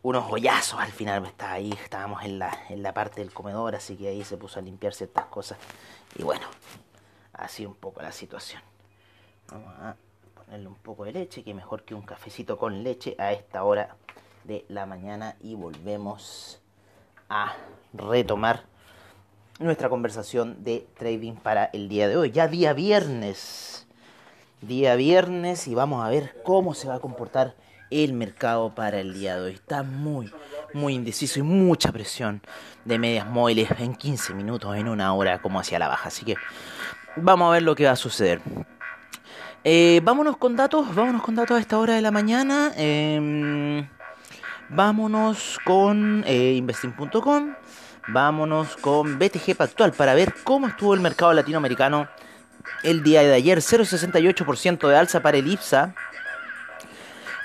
unos 0.00 0.30
hoyazos 0.30 0.78
al 0.78 0.92
final 0.92 1.26
estaba 1.26 1.54
ahí, 1.54 1.72
estábamos 1.72 2.22
en 2.22 2.38
la, 2.38 2.56
en 2.70 2.82
la 2.84 2.94
parte 2.94 3.20
del 3.20 3.32
comedor, 3.32 3.74
así 3.74 3.96
que 3.96 4.08
ahí 4.08 4.24
se 4.24 4.36
puso 4.36 4.60
a 4.60 4.62
limpiar 4.62 4.94
ciertas 4.94 5.26
cosas. 5.26 5.58
Y 6.16 6.22
bueno, 6.22 6.46
así 7.32 7.66
un 7.66 7.74
poco 7.74 8.00
la 8.00 8.12
situación. 8.12 8.62
Vamos 9.50 9.74
a 9.80 9.96
ponerle 10.36 10.68
un 10.68 10.76
poco 10.76 11.04
de 11.04 11.12
leche, 11.12 11.42
que 11.42 11.52
mejor 11.52 11.82
que 11.82 11.94
un 11.94 12.02
cafecito 12.02 12.56
con 12.56 12.84
leche 12.84 13.16
a 13.18 13.32
esta 13.32 13.64
hora 13.64 13.96
de 14.44 14.64
la 14.68 14.86
mañana 14.86 15.36
y 15.40 15.56
volvemos 15.56 16.62
a 17.28 17.54
retomar 17.92 18.62
nuestra 19.58 19.88
conversación 19.88 20.62
de 20.62 20.86
trading 20.98 21.34
para 21.34 21.64
el 21.66 21.88
día 21.88 22.08
de 22.08 22.16
hoy. 22.16 22.30
Ya 22.30 22.48
día 22.48 22.72
viernes. 22.72 23.86
Día 24.60 24.96
viernes 24.96 25.68
y 25.68 25.74
vamos 25.74 26.04
a 26.04 26.08
ver 26.08 26.36
cómo 26.44 26.74
se 26.74 26.88
va 26.88 26.96
a 26.96 27.00
comportar 27.00 27.54
el 27.90 28.12
mercado 28.12 28.74
para 28.74 29.00
el 29.00 29.14
día 29.14 29.36
de 29.36 29.42
hoy. 29.42 29.52
Está 29.52 29.82
muy, 29.82 30.32
muy 30.74 30.94
indeciso 30.94 31.38
y 31.40 31.42
mucha 31.42 31.92
presión 31.92 32.42
de 32.84 32.98
medias 32.98 33.26
móviles 33.26 33.68
en 33.78 33.94
15 33.94 34.34
minutos, 34.34 34.76
en 34.76 34.88
una 34.88 35.14
hora, 35.14 35.40
como 35.40 35.60
hacia 35.60 35.78
la 35.78 35.88
baja. 35.88 36.08
Así 36.08 36.24
que 36.24 36.34
vamos 37.16 37.48
a 37.48 37.52
ver 37.52 37.62
lo 37.62 37.74
que 37.74 37.86
va 37.86 37.92
a 37.92 37.96
suceder. 37.96 38.40
Eh, 39.64 40.00
vámonos 40.04 40.36
con 40.36 40.56
datos, 40.56 40.94
vámonos 40.94 41.22
con 41.22 41.34
datos 41.34 41.56
a 41.56 41.60
esta 41.60 41.78
hora 41.78 41.94
de 41.94 42.02
la 42.02 42.10
mañana. 42.10 42.72
Em, 42.76 43.88
vámonos 44.68 45.58
con 45.64 46.24
eh, 46.26 46.54
investing.com. 46.54 47.54
Vámonos 48.08 48.76
con 48.78 49.18
BTG 49.18 49.54
Pactual 49.54 49.92
para 49.92 50.14
ver 50.14 50.34
cómo 50.42 50.68
estuvo 50.68 50.94
el 50.94 51.00
mercado 51.00 51.34
latinoamericano 51.34 52.08
el 52.82 53.02
día 53.02 53.22
de 53.22 53.34
ayer. 53.34 53.58
0,68% 53.58 54.88
de 54.88 54.96
alza 54.96 55.20
para 55.20 55.36
el 55.36 55.46
IPSA. 55.46 55.94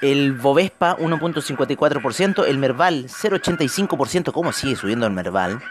El 0.01 0.33
Bovespa 0.33 0.97
1.54%, 0.97 2.45
el 2.45 2.57
Merval 2.57 3.05
0.85%, 3.07 4.33
¿cómo 4.33 4.51
sigue 4.51 4.75
subiendo 4.75 5.05
el 5.05 5.13
Merval? 5.13 5.61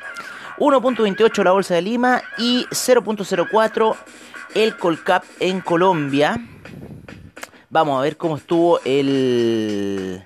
1.28 0.58 1.44
la 1.44 1.52
Bolsa 1.52 1.74
de 1.74 1.82
Lima 1.82 2.22
y 2.38 2.66
0.04 2.70 3.96
el 4.54 4.76
Colcap 4.76 5.24
en 5.40 5.60
Colombia. 5.60 6.36
Vamos 7.68 7.98
a 7.98 8.02
ver 8.02 8.16
cómo 8.16 8.36
estuvo 8.36 8.80
el 8.84 10.22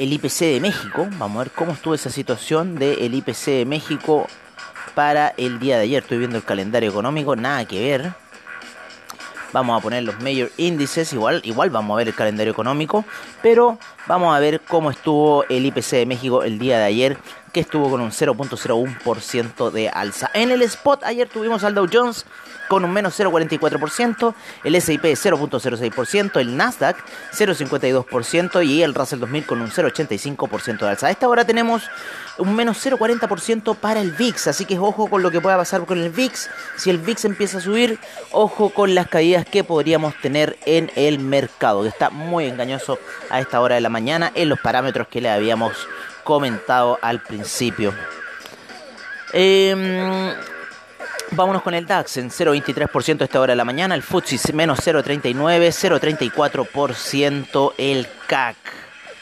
el 0.00 0.14
IPC 0.14 0.38
de 0.54 0.60
México. 0.60 1.06
Vamos 1.18 1.36
a 1.36 1.44
ver 1.44 1.52
cómo 1.52 1.72
estuvo 1.72 1.94
esa 1.94 2.08
situación 2.08 2.76
del 2.76 3.14
IPC 3.14 3.44
de 3.44 3.64
México 3.66 4.26
para 4.94 5.34
el 5.36 5.60
día 5.60 5.76
de 5.76 5.82
ayer. 5.82 6.02
Estoy 6.02 6.16
viendo 6.16 6.38
el 6.38 6.42
calendario 6.42 6.88
económico, 6.88 7.36
nada 7.36 7.66
que 7.66 7.80
ver. 7.80 8.14
Vamos 9.52 9.78
a 9.78 9.82
poner 9.82 10.04
los 10.04 10.18
mayor 10.20 10.50
índices, 10.56 11.12
igual, 11.12 11.42
igual 11.44 11.68
vamos 11.68 11.94
a 11.94 11.98
ver 11.98 12.08
el 12.08 12.14
calendario 12.14 12.52
económico, 12.52 13.04
pero 13.42 13.78
vamos 14.06 14.34
a 14.34 14.38
ver 14.38 14.60
cómo 14.60 14.90
estuvo 14.90 15.44
el 15.48 15.66
IPC 15.66 15.90
de 15.90 16.06
México 16.06 16.44
el 16.44 16.58
día 16.58 16.78
de 16.78 16.84
ayer, 16.84 17.18
que 17.52 17.60
estuvo 17.60 17.90
con 17.90 18.00
un 18.00 18.10
0.01% 18.10 19.70
de 19.70 19.88
alza. 19.90 20.30
En 20.34 20.50
el 20.50 20.62
spot 20.62 21.02
ayer 21.02 21.28
tuvimos 21.28 21.64
al 21.64 21.74
Dow 21.74 21.88
Jones 21.92 22.24
con 22.70 22.84
un 22.84 22.92
menos 22.92 23.18
0,44%, 23.18 24.32
el 24.62 24.76
S&P 24.76 25.12
0,06%, 25.14 26.40
el 26.40 26.56
Nasdaq 26.56 26.96
0,52% 27.32 28.64
y 28.64 28.84
el 28.84 28.94
Russell 28.94 29.18
2000 29.18 29.44
con 29.44 29.60
un 29.60 29.70
0,85% 29.70 30.78
de 30.78 30.88
alza. 30.88 31.08
A 31.08 31.10
esta 31.10 31.28
hora 31.28 31.44
tenemos 31.44 31.82
un 32.38 32.54
menos 32.54 32.86
0,40% 32.86 33.74
para 33.74 34.00
el 34.00 34.12
VIX, 34.12 34.46
así 34.46 34.66
que 34.66 34.78
ojo 34.78 35.10
con 35.10 35.20
lo 35.20 35.32
que 35.32 35.40
pueda 35.40 35.56
pasar 35.56 35.84
con 35.84 35.98
el 35.98 36.10
VIX. 36.10 36.48
Si 36.76 36.90
el 36.90 36.98
VIX 36.98 37.24
empieza 37.24 37.58
a 37.58 37.60
subir, 37.60 37.98
ojo 38.30 38.70
con 38.70 38.94
las 38.94 39.08
caídas 39.08 39.44
que 39.44 39.64
podríamos 39.64 40.14
tener 40.22 40.56
en 40.64 40.92
el 40.94 41.18
mercado, 41.18 41.82
que 41.82 41.88
está 41.88 42.10
muy 42.10 42.46
engañoso 42.46 43.00
a 43.30 43.40
esta 43.40 43.60
hora 43.60 43.74
de 43.74 43.80
la 43.80 43.88
mañana 43.88 44.30
en 44.36 44.48
los 44.48 44.60
parámetros 44.60 45.08
que 45.08 45.20
le 45.20 45.28
habíamos 45.28 45.88
comentado 46.22 47.00
al 47.02 47.20
principio. 47.20 47.92
Eh, 49.32 50.36
Vámonos 51.32 51.62
con 51.62 51.74
el 51.74 51.86
DAX 51.86 52.16
en 52.16 52.28
0,23% 52.28 53.20
a 53.20 53.24
esta 53.24 53.40
hora 53.40 53.52
de 53.52 53.56
la 53.56 53.64
mañana, 53.64 53.94
el 53.94 54.02
FTSE 54.02 54.52
menos 54.52 54.80
0,39, 54.80 55.70
0,34% 55.70 57.74
el 57.78 58.08
CAC 58.26 58.56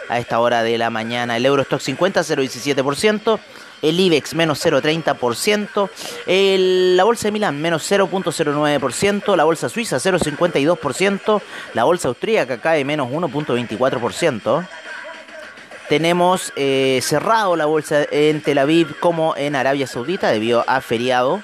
a 0.09 0.19
esta 0.19 0.41
hora 0.41 0.63
de 0.63 0.79
la 0.79 0.89
mañana, 0.89 1.37
el 1.37 1.45
Eurostock 1.45 1.81
50 1.81 2.23
0,17%, 2.23 3.39
el 3.83 4.01
IBEX 4.01 4.35
menos 4.35 4.65
0,30%, 4.65 6.97
la 6.97 7.05
bolsa 7.05 7.29
de 7.29 7.33
Milán 7.33 7.61
menos 7.61 7.91
0,09%, 7.91 9.37
la 9.37 9.45
bolsa 9.45 9.69
suiza 9.69 9.99
0,52%, 9.99 11.43
la 11.75 11.85
bolsa 11.85 12.09
austríaca 12.09 12.59
cae 12.59 12.87
menos 12.87 13.11
1,24%. 13.11 14.67
Tenemos 15.91 16.55
eh, 16.57 17.01
cerrado 17.03 17.55
la 17.57 17.67
bolsa 17.67 18.07
en 18.11 18.41
Tel 18.43 18.57
Aviv 18.59 18.99
como 18.99 19.37
en 19.37 19.57
Arabia 19.57 19.87
Saudita 19.87 20.31
debido 20.31 20.65
a 20.67 20.81
feriado. 20.81 21.43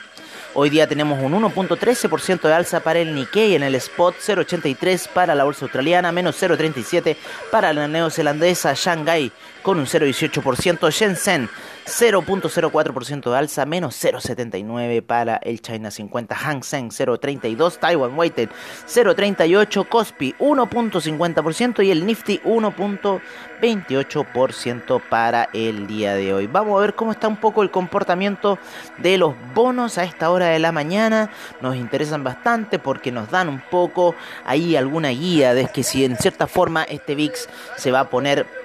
Hoy 0.56 0.70
día 0.70 0.86
tenemos 0.86 1.20
un 1.20 1.32
1.13% 1.32 2.42
de 2.42 2.54
alza 2.54 2.78
para 2.78 3.00
el 3.00 3.12
Nikkei 3.12 3.56
en 3.56 3.64
el 3.64 3.74
spot, 3.74 4.14
0.83 4.24 5.08
para 5.08 5.34
la 5.34 5.42
bolsa 5.42 5.64
australiana, 5.64 6.12
menos 6.12 6.40
0.37 6.40 7.16
para 7.50 7.72
la 7.72 7.88
neozelandesa 7.88 8.72
Shanghai 8.74 9.32
con 9.62 9.80
un 9.80 9.86
0.18%, 9.86 10.92
Shenzhen 10.92 11.50
0.04% 11.86 13.30
de 13.30 13.36
alza, 13.36 13.66
menos 13.66 14.02
0.79 14.02 15.02
para 15.02 15.36
el 15.36 15.60
China 15.60 15.90
50, 15.90 16.34
Hang 16.34 16.62
Seng 16.62 16.88
0.32, 16.88 17.78
Taiwan 17.78 18.18
Weighted 18.18 18.48
0.38, 18.88 19.86
Kospi 19.88 20.34
1.50% 20.38 21.84
y 21.84 21.90
el 21.90 22.06
Nifty 22.06 22.40
1.28% 22.44 25.02
para 25.08 25.48
el 25.52 25.86
día 25.86 26.14
de 26.14 26.32
hoy. 26.32 26.46
Vamos 26.46 26.78
a 26.78 26.80
ver 26.80 26.94
cómo 26.94 27.12
está 27.12 27.28
un 27.28 27.36
poco 27.36 27.62
el 27.62 27.70
comportamiento 27.70 28.58
de 28.98 29.18
los 29.18 29.34
bonos 29.54 29.98
a 29.98 30.04
esta 30.04 30.30
hora 30.30 30.46
de 30.46 30.58
la 30.58 30.72
mañana. 30.72 31.30
Nos 31.60 31.76
interesan 31.76 32.24
bastante 32.24 32.78
porque 32.78 33.12
nos 33.12 33.30
dan 33.30 33.48
un 33.48 33.60
poco 33.70 34.14
ahí 34.44 34.76
alguna 34.76 35.10
guía 35.10 35.52
de 35.54 35.68
que 35.68 35.82
si 35.82 36.04
en 36.04 36.16
cierta 36.16 36.46
forma 36.46 36.84
este 36.84 37.14
VIX 37.14 37.48
se 37.76 37.90
va 37.90 38.00
a 38.00 38.10
poner 38.10 38.63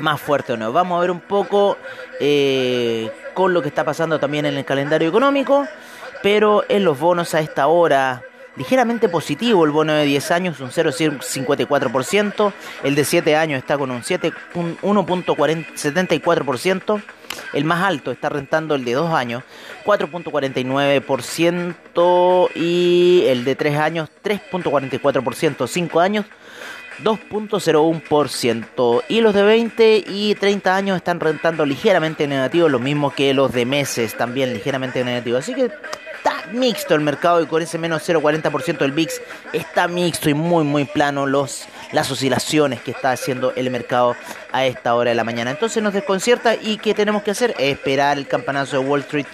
más 0.00 0.20
fuerte 0.20 0.54
o 0.54 0.56
no. 0.56 0.72
Vamos 0.72 0.98
a 0.98 1.00
ver 1.00 1.10
un 1.10 1.20
poco 1.20 1.76
eh, 2.18 3.10
con 3.34 3.54
lo 3.54 3.62
que 3.62 3.68
está 3.68 3.84
pasando 3.84 4.18
también 4.18 4.46
en 4.46 4.56
el 4.56 4.64
calendario 4.64 5.08
económico, 5.08 5.66
pero 6.22 6.64
en 6.68 6.84
los 6.84 6.98
bonos 6.98 7.34
a 7.34 7.40
esta 7.40 7.68
hora 7.68 8.24
ligeramente 8.56 9.08
positivo 9.08 9.64
el 9.64 9.70
bono 9.70 9.94
de 9.94 10.04
10 10.04 10.30
años, 10.32 10.60
un 10.60 10.70
0,54%, 10.70 12.52
el 12.82 12.94
de 12.94 13.04
7 13.04 13.34
años 13.36 13.56
está 13.58 13.78
con 13.78 13.90
un 13.90 14.02
1.74%, 14.02 17.02
el 17.52 17.64
más 17.64 17.84
alto 17.84 18.10
está 18.10 18.28
rentando 18.28 18.74
el 18.74 18.84
de 18.84 18.92
2 18.92 19.14
años, 19.14 19.44
4.49% 19.84 22.50
y 22.54 23.24
el 23.28 23.44
de 23.44 23.56
3 23.56 23.78
años 23.78 24.10
3.44%, 24.22 25.66
5 25.66 26.00
años 26.00 26.26
2.01%. 27.02 29.02
Y 29.08 29.20
los 29.20 29.34
de 29.34 29.42
20 29.42 30.04
y 30.06 30.34
30 30.34 30.76
años 30.76 30.96
están 30.96 31.20
rentando 31.20 31.66
ligeramente 31.66 32.26
negativo, 32.26 32.68
lo 32.68 32.78
mismo 32.78 33.14
que 33.14 33.34
los 33.34 33.52
de 33.52 33.66
meses 33.66 34.16
también 34.16 34.52
ligeramente 34.52 35.04
negativo. 35.04 35.38
Así 35.38 35.54
que 35.54 35.70
está 36.20 36.34
mixto 36.52 36.94
el 36.94 37.00
mercado 37.00 37.40
y 37.40 37.46
con 37.46 37.62
ese 37.62 37.78
menos 37.78 38.06
0.40% 38.06 38.78
del 38.78 38.92
VIX 38.92 39.22
está 39.54 39.88
mixto 39.88 40.28
y 40.28 40.34
muy 40.34 40.64
muy 40.64 40.84
plano 40.84 41.26
los, 41.26 41.64
las 41.92 42.10
oscilaciones 42.10 42.82
que 42.82 42.90
está 42.90 43.12
haciendo 43.12 43.54
el 43.54 43.70
mercado 43.70 44.14
a 44.52 44.66
esta 44.66 44.94
hora 44.94 45.10
de 45.10 45.16
la 45.16 45.24
mañana. 45.24 45.50
Entonces 45.50 45.82
nos 45.82 45.94
desconcierta 45.94 46.56
y 46.56 46.76
¿qué 46.76 46.92
tenemos 46.92 47.22
que 47.22 47.30
hacer? 47.30 47.54
Esperar 47.58 48.18
el 48.18 48.26
campanazo 48.26 48.80
de 48.80 48.86
Wall 48.86 49.00
Street 49.00 49.26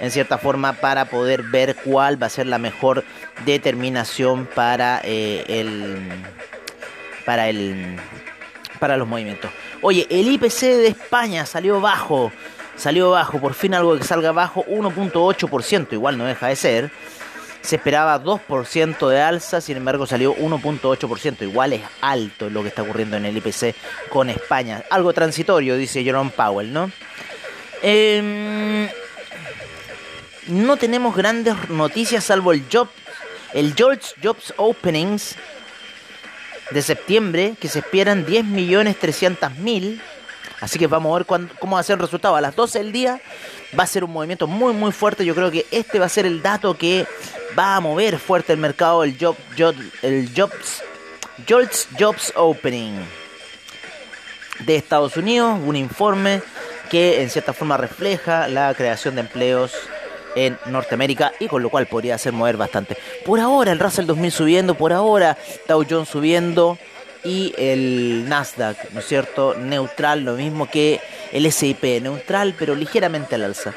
en 0.00 0.10
cierta 0.10 0.36
forma 0.36 0.72
para 0.72 1.04
poder 1.04 1.44
ver 1.44 1.76
cuál 1.76 2.20
va 2.20 2.26
a 2.26 2.30
ser 2.30 2.48
la 2.48 2.58
mejor 2.58 3.04
determinación 3.46 4.46
para 4.46 5.00
eh, 5.04 5.44
el 5.46 5.96
para 7.24 7.48
el 7.48 7.98
para 8.82 8.96
los 8.96 9.06
movimientos. 9.06 9.48
Oye, 9.80 10.08
el 10.10 10.26
IPC 10.26 10.60
de 10.60 10.88
España 10.88 11.46
salió 11.46 11.80
bajo, 11.80 12.32
salió 12.74 13.10
bajo, 13.10 13.40
por 13.40 13.54
fin 13.54 13.74
algo 13.74 13.96
que 13.96 14.02
salga 14.02 14.32
bajo 14.32 14.64
1.8%, 14.64 15.92
igual 15.92 16.18
no 16.18 16.24
deja 16.24 16.48
de 16.48 16.56
ser. 16.56 16.90
Se 17.60 17.76
esperaba 17.76 18.20
2% 18.20 19.08
de 19.08 19.20
alza, 19.20 19.60
sin 19.60 19.76
embargo 19.76 20.04
salió 20.04 20.34
1.8%, 20.34 21.42
igual 21.42 21.74
es 21.74 21.82
alto 22.00 22.50
lo 22.50 22.62
que 22.62 22.70
está 22.70 22.82
ocurriendo 22.82 23.16
en 23.16 23.26
el 23.26 23.36
IPC 23.36 23.76
con 24.08 24.28
España. 24.30 24.82
Algo 24.90 25.12
transitorio, 25.12 25.76
dice 25.76 26.02
Jerome 26.02 26.32
Powell, 26.34 26.72
¿no? 26.72 26.90
Em, 27.82 28.88
no 30.48 30.76
tenemos 30.76 31.14
grandes 31.14 31.54
noticias 31.68 32.24
salvo 32.24 32.50
el 32.50 32.64
job, 32.70 32.88
el 33.54 33.74
George 33.76 34.08
Jobs 34.20 34.52
Openings 34.56 35.36
de 36.72 36.82
septiembre, 36.82 37.54
que 37.60 37.68
se 37.68 37.80
esperan 37.80 38.26
10.300.000. 38.26 40.00
Así 40.60 40.78
que 40.78 40.86
vamos 40.86 41.12
a 41.12 41.18
ver 41.18 41.48
cómo 41.58 41.74
va 41.74 41.80
a 41.80 41.82
ser 41.82 41.94
el 41.94 42.00
resultado. 42.00 42.36
A 42.36 42.40
las 42.40 42.54
12 42.54 42.78
del 42.78 42.92
día 42.92 43.20
va 43.78 43.84
a 43.84 43.86
ser 43.86 44.04
un 44.04 44.12
movimiento 44.12 44.46
muy 44.46 44.72
muy 44.72 44.92
fuerte. 44.92 45.24
Yo 45.24 45.34
creo 45.34 45.50
que 45.50 45.66
este 45.70 45.98
va 45.98 46.06
a 46.06 46.08
ser 46.08 46.24
el 46.24 46.40
dato 46.40 46.76
que 46.78 47.06
va 47.58 47.76
a 47.76 47.80
mover 47.80 48.18
fuerte 48.18 48.52
el 48.52 48.58
mercado, 48.58 49.02
el, 49.04 49.16
job, 49.18 49.36
el 50.02 50.30
Jobs, 50.36 50.82
George 51.46 51.86
Jobs 51.98 52.32
Opening 52.36 52.94
de 54.60 54.76
Estados 54.76 55.16
Unidos. 55.16 55.58
Un 55.64 55.76
informe 55.76 56.42
que 56.90 57.22
en 57.22 57.30
cierta 57.30 57.52
forma 57.52 57.76
refleja 57.76 58.48
la 58.48 58.72
creación 58.74 59.16
de 59.16 59.22
empleos 59.22 59.72
en 60.34 60.58
Norteamérica 60.66 61.32
y 61.38 61.48
con 61.48 61.62
lo 61.62 61.70
cual 61.70 61.86
podría 61.86 62.14
hacer 62.14 62.32
mover 62.32 62.56
bastante. 62.56 62.96
Por 63.24 63.40
ahora 63.40 63.72
el 63.72 63.78
Russell 63.78 64.06
2000 64.06 64.32
subiendo, 64.32 64.74
por 64.74 64.92
ahora 64.92 65.36
Dow 65.68 65.84
Jones 65.88 66.08
subiendo 66.08 66.78
y 67.24 67.54
el 67.56 68.28
Nasdaq, 68.28 68.90
¿no 68.92 69.00
es 69.00 69.06
cierto? 69.06 69.54
Neutral, 69.54 70.24
lo 70.24 70.34
mismo 70.34 70.68
que 70.68 71.00
el 71.32 71.50
SIP, 71.50 72.02
neutral 72.02 72.54
pero 72.58 72.74
ligeramente 72.74 73.34
al 73.36 73.44
alza. 73.44 73.72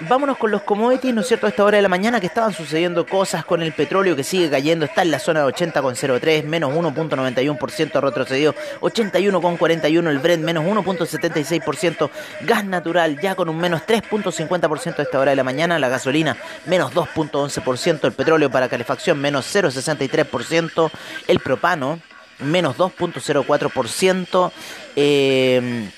Vámonos 0.00 0.36
con 0.36 0.50
los 0.50 0.62
commodities, 0.62 1.14
¿no 1.14 1.20
es 1.20 1.28
cierto? 1.28 1.46
A 1.46 1.50
esta 1.50 1.64
hora 1.64 1.76
de 1.76 1.82
la 1.82 1.88
mañana 1.88 2.20
que 2.20 2.26
estaban 2.26 2.52
sucediendo 2.52 3.06
cosas 3.06 3.44
con 3.44 3.62
el 3.62 3.72
petróleo 3.72 4.16
que 4.16 4.24
sigue 4.24 4.50
cayendo, 4.50 4.84
está 4.84 5.02
en 5.02 5.10
la 5.10 5.18
zona 5.18 5.40
de 5.40 5.52
80,03, 5.52 6.44
menos 6.44 6.72
1.91% 6.72 8.00
retrocedió, 8.00 8.54
81,41 8.80 10.08
el 10.08 10.18
Brent, 10.18 10.44
menos 10.44 10.64
1.76%, 10.64 12.10
gas 12.42 12.64
natural 12.64 13.20
ya 13.20 13.34
con 13.34 13.48
un 13.48 13.58
menos 13.58 13.82
3.50% 13.86 14.98
a 14.98 15.02
esta 15.02 15.18
hora 15.18 15.30
de 15.30 15.36
la 15.36 15.44
mañana, 15.44 15.78
la 15.78 15.88
gasolina 15.88 16.36
menos 16.66 16.92
2.11%, 16.92 18.04
el 18.04 18.12
petróleo 18.12 18.50
para 18.50 18.68
calefacción 18.68 19.20
menos 19.20 19.46
0.63%, 19.54 20.90
el 21.28 21.40
propano 21.40 22.00
menos 22.38 22.76
2.04%, 22.76 24.52
eh, 24.96 25.90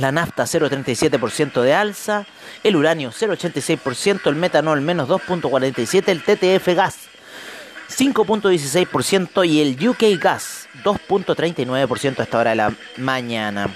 la 0.00 0.12
nafta 0.12 0.44
0,37% 0.44 1.62
de 1.62 1.74
alza, 1.74 2.26
el 2.62 2.76
uranio 2.76 3.10
0,86%, 3.10 4.26
el 4.26 4.36
metanol 4.36 4.80
menos 4.80 5.08
2,47%, 5.08 6.08
el 6.08 6.22
TTF 6.22 6.74
gas 6.74 7.10
5,16% 7.90 9.46
y 9.46 9.60
el 9.60 9.88
UK 9.88 10.20
gas 10.20 10.68
2,39% 10.84 12.20
a 12.20 12.22
esta 12.22 12.38
hora 12.38 12.50
de 12.50 12.56
la 12.56 12.74
mañana. 12.98 13.68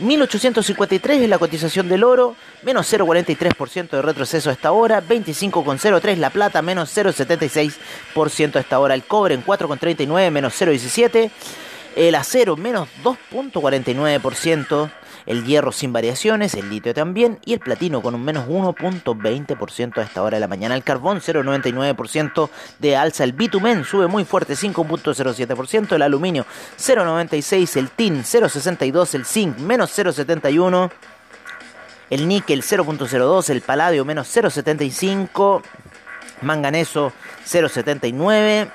1853 0.00 1.22
es 1.22 1.28
la 1.28 1.38
cotización 1.38 1.88
del 1.88 2.04
oro, 2.04 2.36
menos 2.62 2.92
0,43% 2.92 3.90
de 3.90 4.02
retroceso 4.02 4.50
a 4.50 4.52
esta 4.52 4.70
hora, 4.70 5.02
25,03 5.02 6.16
la 6.16 6.30
plata, 6.30 6.62
menos 6.62 6.96
0,76% 6.96 8.56
a 8.56 8.60
esta 8.60 8.78
hora, 8.78 8.94
el 8.94 9.02
cobre 9.02 9.34
en 9.34 9.44
4,39 9.44 10.30
menos 10.30 10.60
0,17, 10.60 11.30
el 11.98 12.14
acero 12.14 12.56
menos 12.56 12.88
2,49%, 13.02 14.90
el 15.26 15.44
hierro 15.44 15.72
sin 15.72 15.92
variaciones, 15.92 16.54
el 16.54 16.70
litio 16.70 16.94
también. 16.94 17.40
Y 17.44 17.54
el 17.54 17.58
platino 17.58 18.00
con 18.00 18.14
un 18.14 18.24
menos 18.24 18.48
1.20% 18.48 19.98
a 19.98 20.02
esta 20.02 20.22
hora 20.22 20.36
de 20.36 20.40
la 20.40 20.46
mañana. 20.46 20.76
El 20.76 20.84
carbón 20.84 21.18
0.99% 21.18 22.50
de 22.78 22.96
alza, 22.96 23.24
el 23.24 23.32
bitumen 23.32 23.84
sube 23.84 24.06
muy 24.06 24.24
fuerte 24.24 24.54
5.07%, 24.54 25.96
el 25.96 26.02
aluminio 26.02 26.46
0.96%, 26.78 27.76
el 27.76 27.90
tin 27.90 28.22
0.62%, 28.22 29.14
el 29.14 29.24
zinc 29.24 29.58
menos 29.58 29.90
0.71%. 29.98 30.90
El 32.10 32.26
níquel 32.26 32.62
0.02, 32.62 33.50
el 33.50 33.60
paladio 33.60 34.04
menos 34.04 34.34
0.75, 34.34 35.62
manganeso 36.40 37.12
0.79, 37.44 38.70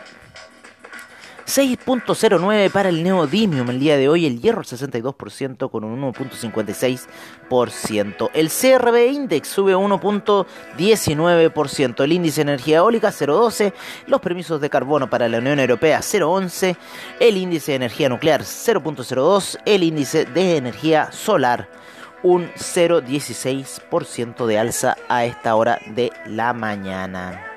6.09 1.56 2.72
para 2.72 2.90
el 2.90 3.04
neodymium 3.04 3.70
el 3.70 3.80
día 3.80 3.96
de 3.96 4.10
hoy, 4.10 4.26
el 4.26 4.42
hierro 4.42 4.64
62% 4.64 5.70
con 5.70 5.84
un 5.84 6.02
1.56%. 6.02 8.32
El 8.34 8.50
CRB 8.50 9.12
Index 9.12 9.50
sube 9.50 9.76
1.19%, 9.76 12.04
el 12.04 12.12
índice 12.12 12.44
de 12.44 12.54
energía 12.54 12.78
eólica 12.78 13.10
0.12, 13.10 13.72
los 14.08 14.20
permisos 14.20 14.60
de 14.62 14.72
carbono 14.72 15.12
para 15.12 15.30
la 15.30 15.38
Unión 15.38 15.60
Europea 15.60 16.00
0.11, 16.00 16.76
el 17.20 17.38
índice 17.38 17.74
de 17.74 17.76
energía 17.76 18.10
nuclear 18.10 18.42
0.02, 18.42 19.60
el 19.64 19.84
índice 19.84 20.26
de 20.26 20.58
energía 20.58 21.12
solar 21.12 21.70
un 22.24 22.52
0.16% 22.54 24.48
de 24.48 24.58
alza 24.58 24.98
a 25.08 25.26
esta 25.26 25.56
hora 25.56 25.78
de 25.94 26.12
la 26.26 26.54
mañana. 26.54 27.53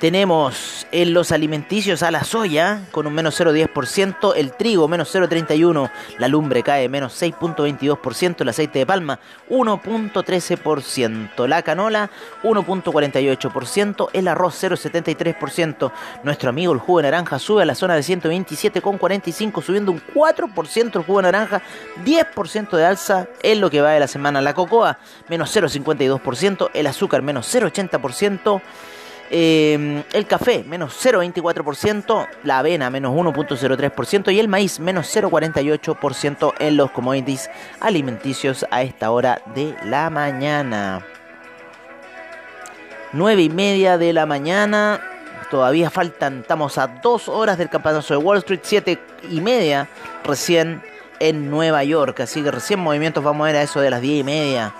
Tenemos 0.00 0.86
en 0.92 1.14
los 1.14 1.32
alimenticios 1.32 2.02
a 2.02 2.10
la 2.10 2.22
soya 2.22 2.82
con 2.90 3.06
un 3.06 3.14
menos 3.14 3.40
0,10%, 3.40 4.34
el 4.36 4.52
trigo 4.52 4.88
menos 4.88 5.14
0,31%, 5.14 5.90
la 6.18 6.28
lumbre 6.28 6.62
cae 6.62 6.90
menos 6.90 7.18
6,22%, 7.22 8.42
el 8.42 8.48
aceite 8.50 8.80
de 8.80 8.86
palma 8.86 9.18
1,13%, 9.48 11.46
la 11.46 11.62
canola 11.62 12.10
1,48%, 12.42 14.10
el 14.12 14.28
arroz 14.28 14.62
0,73%, 14.62 15.90
nuestro 16.24 16.50
amigo 16.50 16.74
el 16.74 16.78
jugo 16.78 16.98
de 16.98 17.04
naranja 17.04 17.38
sube 17.38 17.62
a 17.62 17.64
la 17.64 17.74
zona 17.74 17.94
de 17.94 18.02
127,45, 18.02 19.62
subiendo 19.62 19.92
un 19.92 20.02
4% 20.14 20.96
el 20.96 21.04
jugo 21.04 21.20
de 21.20 21.32
naranja, 21.32 21.62
10% 22.04 22.76
de 22.76 22.84
alza 22.84 23.28
en 23.42 23.62
lo 23.62 23.70
que 23.70 23.80
va 23.80 23.92
de 23.92 24.00
la 24.00 24.08
semana, 24.08 24.42
la 24.42 24.52
cocoa 24.52 24.98
menos 25.30 25.56
0,52%, 25.56 26.68
el 26.74 26.86
azúcar 26.86 27.22
menos 27.22 27.54
0,80%, 27.54 28.60
eh, 29.30 30.04
el 30.12 30.26
café, 30.26 30.64
menos 30.64 30.94
0,24%, 31.04 32.28
la 32.44 32.60
avena, 32.60 32.90
menos 32.90 33.12
1,03% 33.12 34.32
y 34.32 34.38
el 34.38 34.48
maíz, 34.48 34.78
menos 34.78 35.14
0,48% 35.14 36.54
en 36.58 36.76
los 36.76 36.90
commodities 36.92 37.50
alimenticios 37.80 38.66
a 38.70 38.82
esta 38.82 39.10
hora 39.10 39.42
de 39.54 39.74
la 39.84 40.10
mañana. 40.10 41.04
9 43.12 43.42
y 43.42 43.48
media 43.48 43.98
de 43.98 44.12
la 44.12 44.26
mañana, 44.26 45.00
todavía 45.50 45.90
faltan, 45.90 46.40
estamos 46.40 46.78
a 46.78 46.86
2 46.86 47.28
horas 47.28 47.58
del 47.58 47.68
campanazo 47.68 48.14
de 48.14 48.18
Wall 48.18 48.38
Street, 48.38 48.60
7 48.62 48.98
y 49.30 49.40
media 49.40 49.88
recién 50.24 50.82
en 51.18 51.50
Nueva 51.50 51.82
York, 51.82 52.20
así 52.20 52.42
que 52.42 52.50
recién 52.50 52.80
movimientos 52.80 53.24
vamos 53.24 53.44
a 53.44 53.52
ver 53.52 53.56
a 53.56 53.62
eso 53.62 53.80
de 53.80 53.90
las 53.90 54.00
10 54.00 54.20
y 54.20 54.24
media. 54.24 54.74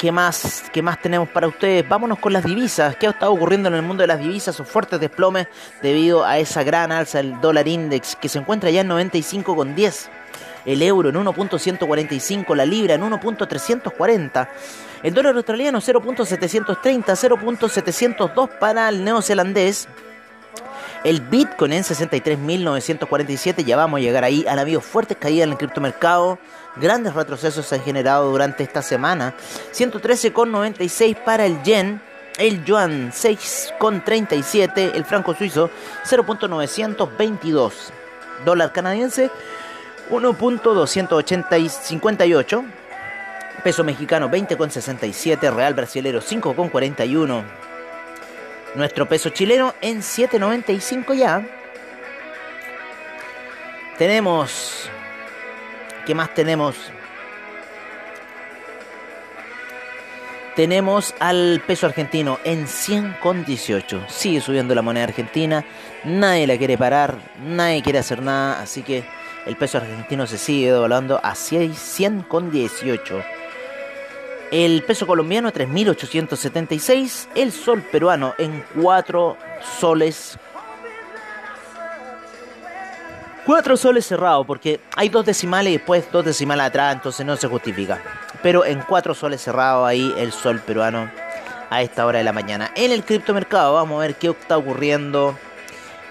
¿Qué 0.00 0.10
más, 0.12 0.64
¿Qué 0.72 0.80
más 0.80 0.98
tenemos 1.02 1.28
para 1.28 1.46
ustedes? 1.46 1.86
Vámonos 1.86 2.18
con 2.18 2.32
las 2.32 2.42
divisas. 2.42 2.96
¿Qué 2.96 3.06
ha 3.06 3.10
estado 3.10 3.34
ocurriendo 3.34 3.68
en 3.68 3.74
el 3.74 3.82
mundo 3.82 4.00
de 4.00 4.06
las 4.06 4.18
divisas? 4.18 4.56
Son 4.56 4.64
fuertes 4.64 4.98
desplomes 4.98 5.46
debido 5.82 6.24
a 6.24 6.38
esa 6.38 6.62
gran 6.62 6.90
alza 6.90 7.18
del 7.18 7.38
dólar 7.42 7.68
index 7.68 8.16
que 8.16 8.30
se 8.30 8.38
encuentra 8.38 8.70
ya 8.70 8.80
en 8.80 8.88
95,10. 8.88 10.08
El 10.64 10.80
euro 10.80 11.10
en 11.10 11.16
1.145, 11.16 12.56
la 12.56 12.64
libra 12.64 12.94
en 12.94 13.02
1.340. 13.02 14.48
El 15.02 15.12
dólar 15.12 15.36
australiano 15.36 15.80
0.730, 15.80 17.04
0.702 17.04 18.58
para 18.58 18.88
el 18.88 19.04
neozelandés. 19.04 19.86
El 21.02 21.22
Bitcoin 21.22 21.72
en 21.72 21.82
63.947, 21.82 23.64
ya 23.64 23.76
vamos 23.76 23.98
a 23.98 24.02
llegar 24.02 24.22
ahí. 24.22 24.44
Han 24.46 24.58
habido 24.58 24.82
fuertes 24.82 25.16
caídas 25.16 25.46
en 25.46 25.52
el 25.52 25.58
criptomercado. 25.58 26.38
Grandes 26.76 27.14
retrocesos 27.14 27.64
se 27.64 27.76
han 27.76 27.82
generado 27.82 28.30
durante 28.30 28.62
esta 28.62 28.82
semana. 28.82 29.32
113,96 29.72 31.16
para 31.24 31.46
el 31.46 31.62
yen. 31.62 32.02
El 32.36 32.62
yuan 32.64 33.12
6,37. 33.12 34.94
El 34.94 35.06
franco 35.06 35.34
suizo 35.34 35.70
0.922. 36.04 37.72
Dólar 38.44 38.72
canadiense 38.72 39.30
1.258. 40.10 42.64
Peso 43.64 43.84
mexicano 43.84 44.30
20,67. 44.30 45.54
Real 45.54 45.72
brasilero 45.72 46.20
5,41. 46.20 47.69
Nuestro 48.74 49.08
peso 49.08 49.30
chileno 49.30 49.74
en 49.80 50.00
7.95 50.00 51.14
ya. 51.14 51.44
Tenemos... 53.98 54.88
¿Qué 56.06 56.14
más 56.14 56.32
tenemos? 56.34 56.76
Tenemos 60.54 61.14
al 61.18 61.62
peso 61.66 61.86
argentino 61.86 62.38
en 62.44 62.66
100,18. 62.66 64.08
Sigue 64.08 64.40
subiendo 64.40 64.74
la 64.74 64.82
moneda 64.82 65.04
argentina. 65.04 65.64
Nadie 66.04 66.46
la 66.46 66.56
quiere 66.56 66.78
parar. 66.78 67.16
Nadie 67.44 67.82
quiere 67.82 67.98
hacer 67.98 68.22
nada. 68.22 68.62
Así 68.62 68.82
que 68.82 69.04
el 69.46 69.56
peso 69.56 69.78
argentino 69.78 70.26
se 70.26 70.38
sigue 70.38 70.72
devaluando 70.72 71.20
a 71.22 71.32
100,18 71.32 73.39
el 74.50 74.82
peso 74.82 75.06
colombiano 75.06 75.52
3.876, 75.52 77.28
el 77.34 77.52
sol 77.52 77.82
peruano 77.82 78.34
en 78.38 78.64
4 78.80 79.36
soles. 79.78 80.38
4 83.46 83.76
soles 83.76 84.06
cerrado, 84.06 84.44
porque 84.44 84.80
hay 84.96 85.08
dos 85.08 85.24
decimales 85.24 85.72
y 85.72 85.76
después 85.78 86.10
dos 86.10 86.24
decimales 86.24 86.66
atrás, 86.66 86.94
entonces 86.94 87.24
no 87.24 87.36
se 87.36 87.48
justifica. 87.48 88.00
Pero 88.42 88.64
en 88.64 88.80
4 88.80 89.14
soles 89.14 89.40
cerrado 89.40 89.86
ahí 89.86 90.12
el 90.18 90.32
sol 90.32 90.60
peruano 90.60 91.10
a 91.70 91.82
esta 91.82 92.04
hora 92.04 92.18
de 92.18 92.24
la 92.24 92.32
mañana. 92.32 92.72
En 92.74 92.90
el 92.90 93.04
criptomercado, 93.04 93.74
vamos 93.74 93.98
a 93.98 94.06
ver 94.06 94.16
qué 94.16 94.28
está 94.28 94.58
ocurriendo 94.58 95.38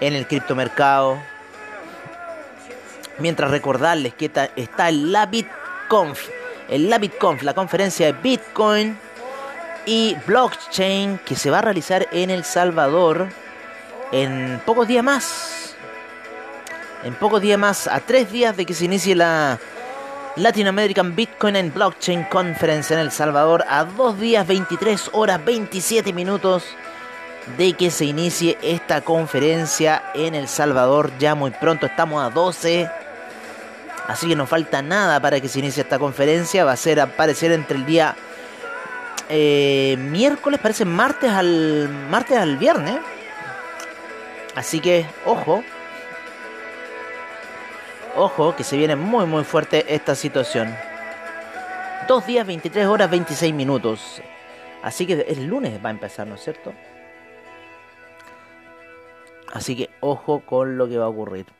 en 0.00 0.14
el 0.14 0.26
criptomercado. 0.26 1.18
Mientras 3.18 3.50
recordarles 3.50 4.14
que 4.14 4.30
está 4.56 4.88
el 4.88 5.12
LabitConf 5.12 6.39
el 6.70 6.88
la 6.88 6.98
BitConf, 6.98 7.42
la 7.42 7.52
conferencia 7.52 8.06
de 8.06 8.12
Bitcoin 8.12 8.96
y 9.86 10.16
blockchain 10.26 11.18
que 11.18 11.34
se 11.34 11.50
va 11.50 11.58
a 11.58 11.62
realizar 11.62 12.06
en 12.12 12.30
El 12.30 12.44
Salvador 12.44 13.28
en 14.12 14.62
pocos 14.64 14.86
días 14.86 15.04
más. 15.04 15.74
En 17.02 17.14
pocos 17.14 17.42
días 17.42 17.58
más, 17.58 17.86
a 17.86 18.00
tres 18.00 18.30
días 18.30 18.56
de 18.56 18.64
que 18.64 18.74
se 18.74 18.84
inicie 18.84 19.14
la 19.14 19.58
Latin 20.36 20.68
American 20.68 21.16
Bitcoin 21.16 21.56
and 21.56 21.74
Blockchain 21.74 22.24
Conference 22.24 22.94
en 22.94 23.00
El 23.00 23.10
Salvador, 23.10 23.64
a 23.68 23.84
dos 23.84 24.20
días, 24.20 24.46
23 24.46 25.10
horas, 25.12 25.44
27 25.44 26.12
minutos 26.12 26.64
de 27.58 27.72
que 27.72 27.90
se 27.90 28.04
inicie 28.04 28.56
esta 28.62 29.00
conferencia 29.00 30.04
en 30.14 30.36
El 30.36 30.46
Salvador. 30.46 31.10
Ya 31.18 31.34
muy 31.34 31.50
pronto, 31.50 31.86
estamos 31.86 32.22
a 32.22 32.30
12 32.30 32.88
Así 34.10 34.26
que 34.26 34.34
no 34.34 34.44
falta 34.44 34.82
nada 34.82 35.20
para 35.20 35.40
que 35.40 35.46
se 35.46 35.60
inicie 35.60 35.84
esta 35.84 36.00
conferencia. 36.00 36.64
Va 36.64 36.72
a 36.72 36.76
ser 36.76 36.98
aparecer 36.98 37.52
entre 37.52 37.76
el 37.76 37.86
día 37.86 38.16
eh, 39.28 39.96
miércoles, 40.00 40.58
parece 40.58 40.84
martes 40.84 41.30
al 41.30 41.88
martes 42.10 42.36
al 42.36 42.56
viernes. 42.56 42.98
Así 44.56 44.80
que 44.80 45.06
ojo. 45.24 45.62
Ojo, 48.16 48.56
que 48.56 48.64
se 48.64 48.76
viene 48.76 48.96
muy 48.96 49.26
muy 49.26 49.44
fuerte 49.44 49.94
esta 49.94 50.16
situación. 50.16 50.74
Dos 52.08 52.26
días, 52.26 52.44
23 52.44 52.86
horas, 52.86 53.08
26 53.08 53.54
minutos. 53.54 54.20
Así 54.82 55.06
que 55.06 55.24
el 55.28 55.46
lunes 55.46 55.78
va 55.84 55.90
a 55.90 55.92
empezar, 55.92 56.26
¿no 56.26 56.34
es 56.34 56.42
cierto? 56.42 56.72
Así 59.52 59.76
que 59.76 59.88
ojo 60.00 60.40
con 60.40 60.76
lo 60.76 60.88
que 60.88 60.98
va 60.98 61.04
a 61.04 61.08
ocurrir. 61.08 61.59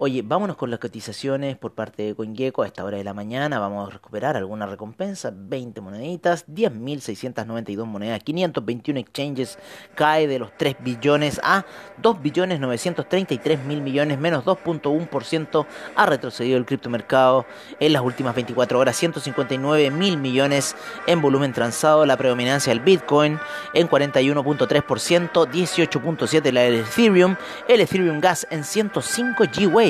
Oye, 0.00 0.22
vámonos 0.22 0.56
con 0.56 0.70
las 0.70 0.78
cotizaciones 0.78 1.56
por 1.56 1.74
parte 1.74 2.04
de 2.04 2.14
CoinGecko 2.14 2.62
a 2.62 2.68
esta 2.68 2.84
hora 2.84 2.98
de 2.98 3.02
la 3.02 3.14
mañana. 3.14 3.58
Vamos 3.58 3.88
a 3.88 3.90
recuperar 3.90 4.36
alguna 4.36 4.64
recompensa. 4.64 5.32
20 5.34 5.80
moneditas, 5.80 6.46
10.692 6.46 7.84
monedas, 7.84 8.22
521 8.22 9.00
exchanges. 9.00 9.58
Cae 9.96 10.28
de 10.28 10.38
los 10.38 10.56
3 10.56 10.76
billones 10.84 11.40
a 11.42 11.66
2 12.00 12.22
billones 12.22 12.60
933 12.60 13.64
mil 13.64 13.80
millones, 13.80 14.20
menos 14.20 14.44
2.1%. 14.44 15.66
Ha 15.96 16.06
retrocedido 16.06 16.58
el 16.58 16.64
criptomercado 16.64 17.44
en 17.80 17.92
las 17.92 18.02
últimas 18.02 18.36
24 18.36 18.78
horas. 18.78 18.94
159 18.94 19.90
mil 19.90 20.16
millones 20.16 20.76
en 21.08 21.20
volumen 21.20 21.52
transado. 21.52 22.06
La 22.06 22.16
predominancia 22.16 22.72
del 22.72 22.84
Bitcoin 22.84 23.40
en 23.74 23.88
41.3%, 23.88 25.50
18.7% 25.50 26.52
la 26.52 26.60
del 26.60 26.74
Ethereum. 26.74 27.34
El 27.66 27.80
Ethereum 27.80 28.20
Gas 28.20 28.46
en 28.52 28.62
105 28.62 29.42
GWay 29.52 29.87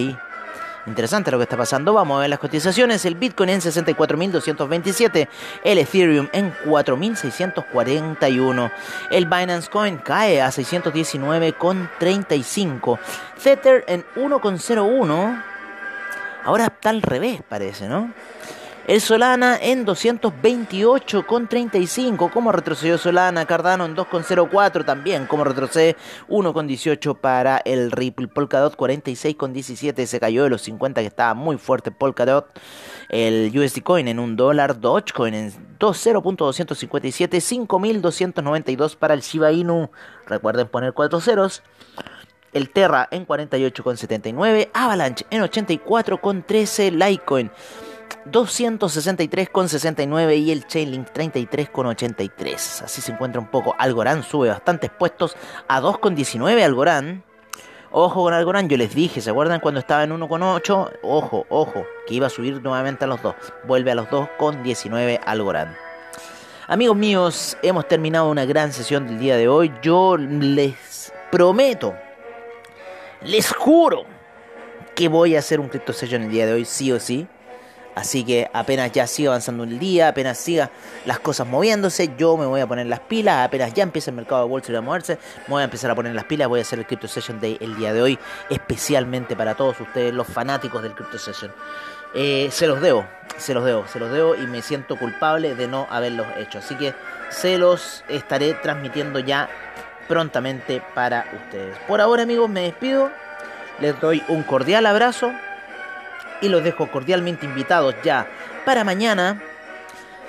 Interesante 0.87 1.31
lo 1.31 1.39
que 1.39 1.45
está 1.45 1.57
pasando. 1.57 1.93
Vamos 1.93 2.17
a 2.17 2.23
ver 2.23 2.31
las 2.31 2.39
cotizaciones. 2.39 3.05
El 3.05 3.15
Bitcoin 3.15 3.51
en 3.51 3.61
64.227. 3.61 5.29
El 5.63 5.79
Ethereum 5.79 6.29
en 6.33 6.55
4.641. 6.65 8.73
El 9.11 9.27
Binance 9.27 9.69
Coin 9.69 9.99
cae 9.99 10.41
a 10.41 10.49
619.35. 10.49 12.99
Tether 13.43 13.85
en 13.87 14.07
1.01. 14.17 15.45
Ahora 16.45 16.67
está 16.67 16.91
al 16.91 17.03
revés, 17.03 17.43
parece, 17.47 17.89
¿no? 17.89 18.13
El 18.89 19.01
Solana 19.03 19.59
en 19.61 19.85
228,35. 19.85 22.33
Como 22.33 22.53
retrocedió 22.53 22.97
Solana? 22.97 23.45
Cardano 23.45 23.85
en 23.85 23.95
2,04 23.95 24.87
también. 24.87 25.27
Como 25.27 25.45
retrocede 25.45 25.95
1,18 26.31 27.21
para 27.21 27.59
el 27.59 27.91
Ripple. 27.91 28.29
Polkadot 28.29 28.75
46,17. 28.79 30.07
Se 30.07 30.19
cayó 30.19 30.45
de 30.45 30.49
los 30.49 30.63
50 30.63 31.03
que 31.03 31.07
estaba 31.07 31.35
muy 31.35 31.59
fuerte 31.59 31.91
Polkadot. 31.91 32.47
El 33.11 33.53
USD 33.55 33.83
Coin 33.83 34.09
en 34.09 34.19
un 34.19 34.37
dólar. 34.37 34.81
Dogecoin 34.81 35.35
en 35.35 35.53
20.257. 35.79 37.67
5.292 37.67 38.97
para 38.97 39.13
el 39.13 39.21
Shiba 39.21 39.53
Inu. 39.53 39.91
Recuerden 40.27 40.67
poner 40.67 40.95
4 40.95 41.21
ceros. 41.21 41.63
El 42.55 42.71
Terra 42.71 43.07
en 43.11 43.27
48,79. 43.27 44.71
Avalanche 44.73 45.27
en 45.29 45.43
84,13. 45.43 46.93
Litecoin 46.93 47.51
263,69 48.27 50.39
y 50.39 50.53
el 50.53 50.67
Chainlink 50.67 51.09
33,83. 51.11 52.85
Así 52.85 53.01
se 53.01 53.13
encuentra 53.13 53.41
un 53.41 53.49
poco. 53.49 53.75
Algorand 53.79 54.25
sube 54.25 54.49
bastantes 54.49 54.91
puestos 54.91 55.37
a 55.69 55.81
2,19 55.81 56.63
Algorand. 56.63 57.23
Ojo 57.91 58.25
con 58.25 58.35
Algorand, 58.35 58.71
yo 58.71 58.77
les 58.77 58.95
dije, 58.95 59.23
¿se 59.23 59.31
acuerdan 59.31 59.61
cuando 59.61 59.81
estaba 59.81 60.05
en 60.05 60.11
1,8? 60.11 60.99
Ojo, 61.03 61.47
ojo, 61.49 61.87
que 62.07 62.13
iba 62.15 62.27
a 62.27 62.31
subir 62.31 62.63
nuevamente 62.63 63.05
a 63.05 63.09
los 63.09 63.23
2. 63.23 63.35
Vuelve 63.67 63.93
a 63.93 63.95
los 63.95 64.09
2,19 64.09 65.21
Algorand. 65.25 65.75
Amigos 66.67 66.99
míos, 66.99 67.57
hemos 67.63 67.89
terminado 67.89 68.29
una 68.29 68.45
gran 68.45 68.75
sesión 68.75 69.07
del 69.07 69.19
día 69.19 69.39
de 69.39 69.49
hoy. 69.49 69.73
Yo 69.81 70.19
les 70.19 71.15
prometo, 71.31 71.95
les 73.23 73.55
juro 73.55 74.05
que 74.95 75.09
voy 75.09 75.35
a 75.35 75.39
hacer 75.39 75.61
un 75.61 75.69
Crypto 75.69 75.95
Session 75.95 76.25
el 76.25 76.31
día 76.31 76.45
de 76.45 76.53
hoy, 76.53 76.67
sí 76.67 76.93
o 76.93 77.01
sí. 77.01 77.27
Así 77.99 78.23
que 78.23 78.49
apenas 78.53 78.93
ya 78.93 79.09
siga 79.09 79.31
avanzando 79.31 79.65
el 79.65 79.77
día, 79.77 80.07
apenas 80.07 80.39
siga 80.39 80.71
las 81.05 81.19
cosas 81.19 81.49
moviéndose, 81.49 82.13
yo 82.17 82.37
me 82.37 82.47
voy 82.47 82.61
a 82.61 82.67
poner 82.69 82.87
las 82.87 83.01
pilas, 83.01 83.45
apenas 83.45 83.75
ya 83.75 83.83
empiece 83.83 84.11
el 84.11 84.17
mercado 84.17 84.45
de 84.45 84.49
Wall 84.49 84.61
Street 84.61 84.79
a 84.79 84.81
moverse, 84.81 85.19
me 85.49 85.55
voy 85.55 85.63
a 85.63 85.65
empezar 85.65 85.91
a 85.91 85.97
poner 85.97 86.15
las 86.15 86.23
pilas, 86.23 86.47
voy 86.47 86.61
a 86.61 86.63
hacer 86.63 86.79
el 86.79 86.87
Crypto 86.87 87.09
Session 87.09 87.41
Day 87.41 87.59
el 87.61 87.75
día 87.75 87.93
de 87.93 88.01
hoy, 88.01 88.17
especialmente 88.51 89.35
para 89.35 89.57
todos 89.57 89.81
ustedes, 89.81 90.15
los 90.15 90.29
fanáticos 90.29 90.81
del 90.81 90.95
Crypto 90.95 91.19
Session. 91.19 91.53
Eh, 92.15 92.51
se 92.53 92.69
los 92.69 92.81
debo, 92.81 93.05
se 93.37 93.53
los 93.53 93.65
debo, 93.65 93.85
se 93.89 93.99
los 93.99 94.13
debo 94.13 94.37
y 94.37 94.47
me 94.47 94.63
siento 94.63 94.97
culpable 94.97 95.57
de 95.57 95.67
no 95.67 95.89
haberlos 95.91 96.29
hecho. 96.37 96.61
Así 96.61 96.77
que 96.77 96.95
se 97.31 97.59
los 97.59 98.05
estaré 98.09 98.55
transmitiendo 98.55 99.19
ya 99.19 99.49
prontamente 100.07 100.81
para 100.95 101.27
ustedes. 101.35 101.77
Por 101.89 102.01
ahora 102.01 102.23
amigos 102.23 102.49
me 102.49 102.63
despido, 102.63 103.11
les 103.81 104.01
doy 104.01 104.23
un 104.29 104.45
cordial 104.45 104.87
abrazo 104.87 105.33
y 106.41 106.49
los 106.49 106.63
dejo 106.63 106.91
cordialmente 106.91 107.47
invitados 107.47 107.95
ya 108.03 108.27
para 108.65 108.85
mañana. 108.85 109.43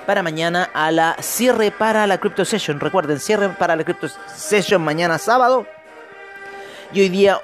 Para 0.06 0.24
mañana 0.24 0.70
a 0.74 0.92
la 0.92 1.16
cierre 1.20 1.70
para 1.70 2.08
la 2.08 2.18
Crypto 2.18 2.44
Session. 2.44 2.80
Recuerden, 2.80 3.20
cierre 3.20 3.50
para 3.50 3.76
la 3.76 3.84
Crypto 3.84 4.08
Session 4.08 4.82
mañana 4.82 5.20
sábado. 5.20 5.68
Y 6.92 7.02
hoy 7.02 7.10
día 7.10 7.40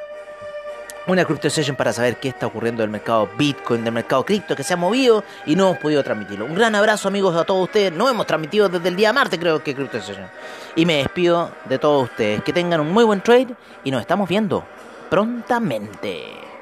una 1.07 1.23
Crypto 1.23 1.49
Session 1.49 1.75
para 1.75 1.93
saber 1.93 2.17
qué 2.17 2.29
está 2.29 2.47
ocurriendo 2.47 2.81
del 2.81 2.89
mercado 2.89 3.29
Bitcoin, 3.37 3.83
del 3.83 3.93
mercado 3.93 4.25
cripto 4.25 4.55
que 4.55 4.63
se 4.63 4.73
ha 4.73 4.77
movido 4.77 5.23
y 5.45 5.55
no 5.55 5.67
hemos 5.67 5.77
podido 5.77 6.03
transmitirlo. 6.03 6.45
Un 6.45 6.55
gran 6.55 6.73
abrazo 6.73 7.07
amigos 7.07 7.35
a 7.35 7.43
todos 7.43 7.65
ustedes. 7.65 7.93
No 7.93 8.09
hemos 8.09 8.25
transmitido 8.25 8.69
desde 8.69 8.87
el 8.87 8.95
día 8.95 9.13
martes 9.13 9.39
creo 9.39 9.61
que 9.61 9.75
Crypto 9.75 10.01
Session. 10.01 10.27
Y 10.75 10.85
me 10.85 10.97
despido 10.97 11.51
de 11.65 11.77
todos 11.77 12.05
ustedes. 12.05 12.41
Que 12.41 12.53
tengan 12.53 12.79
un 12.79 12.91
muy 12.91 13.03
buen 13.03 13.21
trade 13.21 13.55
y 13.83 13.91
nos 13.91 14.01
estamos 14.01 14.27
viendo 14.27 14.63
prontamente. 15.09 16.54